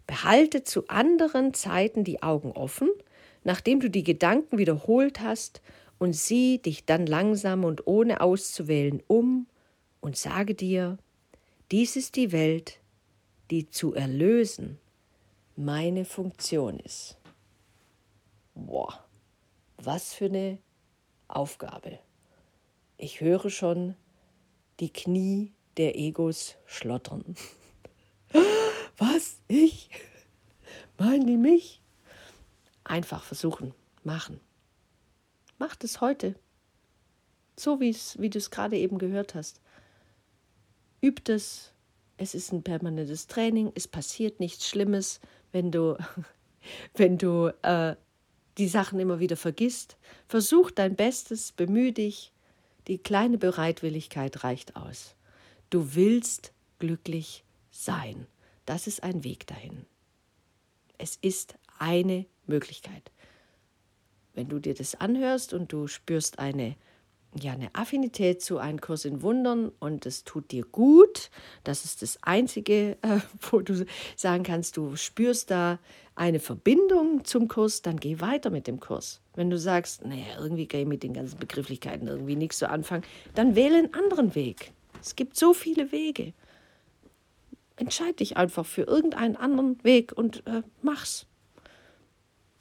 Behalte 0.08 0.64
zu 0.64 0.88
anderen 0.88 1.54
Zeiten 1.54 2.02
die 2.02 2.24
Augen 2.24 2.50
offen, 2.50 2.90
nachdem 3.44 3.78
du 3.78 3.88
die 3.88 4.02
Gedanken 4.02 4.58
wiederholt 4.58 5.20
hast, 5.20 5.62
und 5.98 6.14
sieh 6.14 6.58
dich 6.58 6.84
dann 6.84 7.06
langsam 7.06 7.64
und 7.64 7.86
ohne 7.86 8.20
auszuwählen 8.20 9.02
um 9.06 9.46
und 10.00 10.16
sage 10.16 10.54
dir, 10.54 10.98
dies 11.70 11.94
ist 11.94 12.16
die 12.16 12.32
Welt, 12.32 12.80
die 13.50 13.68
zu 13.68 13.94
erlösen 13.94 14.78
meine 15.54 16.04
Funktion 16.04 16.80
ist. 16.80 17.18
Boah. 18.54 19.04
Was 19.82 20.12
für 20.12 20.26
eine 20.26 20.58
Aufgabe. 21.26 22.00
Ich 22.98 23.22
höre 23.22 23.48
schon 23.48 23.96
die 24.78 24.92
Knie 24.92 25.54
der 25.78 25.96
Egos 25.96 26.56
schlottern. 26.66 27.34
Was? 28.98 29.40
Ich? 29.48 29.88
Meinen 30.98 31.26
die 31.26 31.38
mich? 31.38 31.80
Einfach 32.84 33.22
versuchen, 33.22 33.72
machen. 34.04 34.38
Macht 35.58 35.82
es 35.82 36.02
heute. 36.02 36.34
So 37.58 37.80
wie 37.80 37.94
du 38.28 38.36
es 38.36 38.50
gerade 38.50 38.76
eben 38.76 38.98
gehört 38.98 39.34
hast. 39.34 39.62
Übt 41.00 41.32
es. 41.32 41.72
Es 42.18 42.34
ist 42.34 42.52
ein 42.52 42.62
permanentes 42.62 43.28
Training. 43.28 43.72
Es 43.74 43.88
passiert 43.88 44.40
nichts 44.40 44.68
Schlimmes, 44.68 45.20
wenn 45.52 45.70
du, 45.70 45.96
wenn 46.94 47.16
du 47.16 47.48
äh, 47.62 47.96
die 48.58 48.68
Sachen 48.68 49.00
immer 49.00 49.20
wieder 49.20 49.36
vergisst. 49.36 49.96
Versuch 50.26 50.70
dein 50.70 50.96
Bestes, 50.96 51.52
bemühe 51.52 51.92
dich. 51.92 52.32
Die 52.86 52.98
kleine 52.98 53.38
Bereitwilligkeit 53.38 54.44
reicht 54.44 54.76
aus. 54.76 55.14
Du 55.70 55.94
willst 55.94 56.52
glücklich 56.78 57.44
sein. 57.70 58.26
Das 58.66 58.86
ist 58.86 59.02
ein 59.02 59.24
Weg 59.24 59.46
dahin. 59.46 59.86
Es 60.98 61.16
ist 61.16 61.54
eine 61.78 62.26
Möglichkeit. 62.46 63.10
Wenn 64.34 64.48
du 64.48 64.58
dir 64.58 64.74
das 64.74 64.94
anhörst 64.94 65.54
und 65.54 65.72
du 65.72 65.86
spürst 65.86 66.38
eine 66.38 66.76
ja 67.38 67.52
eine 67.52 67.74
Affinität 67.74 68.42
zu 68.42 68.58
einem 68.58 68.80
Kurs 68.80 69.04
in 69.04 69.22
Wundern 69.22 69.70
und 69.78 70.06
es 70.06 70.24
tut 70.24 70.50
dir 70.50 70.64
gut. 70.64 71.30
Das 71.64 71.84
ist 71.84 72.02
das 72.02 72.18
Einzige, 72.22 72.98
äh, 73.02 73.20
wo 73.50 73.60
du 73.60 73.86
sagen 74.16 74.42
kannst, 74.42 74.76
du 74.76 74.96
spürst 74.96 75.50
da 75.50 75.78
eine 76.20 76.38
Verbindung 76.38 77.24
zum 77.24 77.48
Kurs, 77.48 77.80
dann 77.80 77.96
geh 77.96 78.20
weiter 78.20 78.50
mit 78.50 78.66
dem 78.66 78.78
Kurs. 78.78 79.22
Wenn 79.34 79.48
du 79.48 79.56
sagst, 79.56 80.04
naja, 80.04 80.38
irgendwie 80.38 80.68
kann 80.68 80.80
ich 80.80 80.86
mit 80.86 81.02
den 81.02 81.14
ganzen 81.14 81.38
Begrifflichkeiten 81.38 82.06
irgendwie 82.08 82.36
nichts 82.36 82.58
so 82.58 82.66
anfangen, 82.66 83.04
dann 83.34 83.56
wähle 83.56 83.78
einen 83.78 83.94
anderen 83.94 84.34
Weg. 84.34 84.72
Es 85.00 85.16
gibt 85.16 85.34
so 85.34 85.54
viele 85.54 85.92
Wege. 85.92 86.34
Entscheid 87.76 88.20
dich 88.20 88.36
einfach 88.36 88.66
für 88.66 88.82
irgendeinen 88.82 89.34
anderen 89.36 89.82
Weg 89.82 90.12
und 90.12 90.46
äh, 90.46 90.62
mach's. 90.82 91.24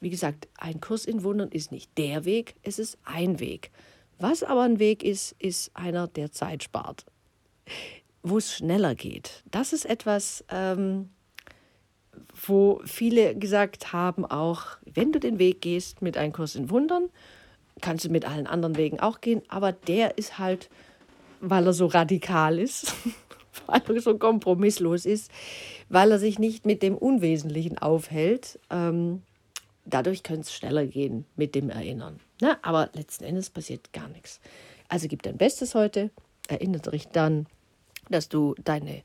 Wie 0.00 0.08
gesagt, 0.08 0.48
ein 0.56 0.80
Kurs 0.80 1.04
in 1.04 1.22
Wundern 1.22 1.50
ist 1.50 1.70
nicht 1.70 1.98
der 1.98 2.24
Weg, 2.24 2.54
es 2.62 2.78
ist 2.78 2.96
ein 3.04 3.40
Weg. 3.40 3.70
Was 4.18 4.42
aber 4.42 4.62
ein 4.62 4.78
Weg 4.78 5.02
ist, 5.02 5.36
ist 5.38 5.76
einer, 5.76 6.08
der 6.08 6.32
Zeit 6.32 6.62
spart, 6.62 7.04
wo 8.22 8.38
es 8.38 8.54
schneller 8.54 8.94
geht. 8.94 9.44
Das 9.50 9.74
ist 9.74 9.84
etwas, 9.84 10.46
ähm, 10.48 11.10
wo 12.46 12.80
viele 12.84 13.34
gesagt 13.34 13.92
haben, 13.92 14.24
auch 14.24 14.62
wenn 14.84 15.12
du 15.12 15.20
den 15.20 15.38
Weg 15.38 15.60
gehst 15.60 16.02
mit 16.02 16.16
einem 16.16 16.32
Kurs 16.32 16.54
in 16.54 16.70
Wundern, 16.70 17.08
kannst 17.80 18.04
du 18.04 18.10
mit 18.10 18.24
allen 18.24 18.46
anderen 18.46 18.76
Wegen 18.76 19.00
auch 19.00 19.20
gehen, 19.20 19.42
aber 19.48 19.72
der 19.72 20.18
ist 20.18 20.38
halt, 20.38 20.68
weil 21.40 21.66
er 21.66 21.72
so 21.72 21.86
radikal 21.86 22.58
ist, 22.58 22.94
weil 23.66 23.82
er 23.88 24.00
so 24.00 24.16
kompromisslos 24.18 25.06
ist, 25.06 25.30
weil 25.88 26.10
er 26.12 26.18
sich 26.18 26.38
nicht 26.38 26.66
mit 26.66 26.82
dem 26.82 26.96
Unwesentlichen 26.96 27.78
aufhält. 27.78 28.58
Ähm, 28.70 29.22
dadurch 29.84 30.22
könnte 30.22 30.42
es 30.42 30.54
schneller 30.54 30.86
gehen 30.86 31.24
mit 31.36 31.54
dem 31.54 31.70
Erinnern. 31.70 32.20
Na, 32.40 32.58
aber 32.62 32.90
letzten 32.94 33.24
Endes 33.24 33.50
passiert 33.50 33.92
gar 33.92 34.08
nichts. 34.08 34.40
Also 34.88 35.08
gib 35.08 35.22
dein 35.22 35.36
Bestes 35.36 35.74
heute, 35.74 36.10
erinnere 36.48 36.90
dich 36.90 37.08
dann, 37.08 37.46
dass 38.08 38.28
du 38.28 38.54
deine, 38.64 39.02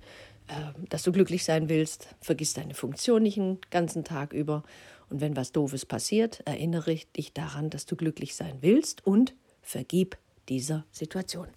dass 0.90 1.04
du 1.04 1.12
glücklich 1.12 1.44
sein 1.44 1.70
willst, 1.70 2.10
vergiss 2.22 2.54
deine 2.54 2.74
Funktion 2.74 3.24
nicht 3.24 3.38
den 3.38 3.60
ganzen 3.72 4.04
Tag 4.04 4.34
über. 4.34 4.64
Und 5.10 5.22
wenn 5.22 5.36
was 5.36 5.52
Doofes 5.52 5.86
passiert, 5.86 6.42
erinnere 6.46 6.96
dich 7.16 7.34
daran, 7.34 7.70
dass 7.70 7.86
du 7.86 7.96
glücklich 7.96 8.36
sein 8.36 8.58
willst 8.62 9.06
und 9.06 9.36
vergib 9.62 10.18
dieser 10.50 10.86
Situation. 10.92 11.48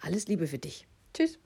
Alles 0.00 0.26
Liebe 0.26 0.46
für 0.46 0.58
dich. 0.58 0.86
Tschüss. 1.14 1.38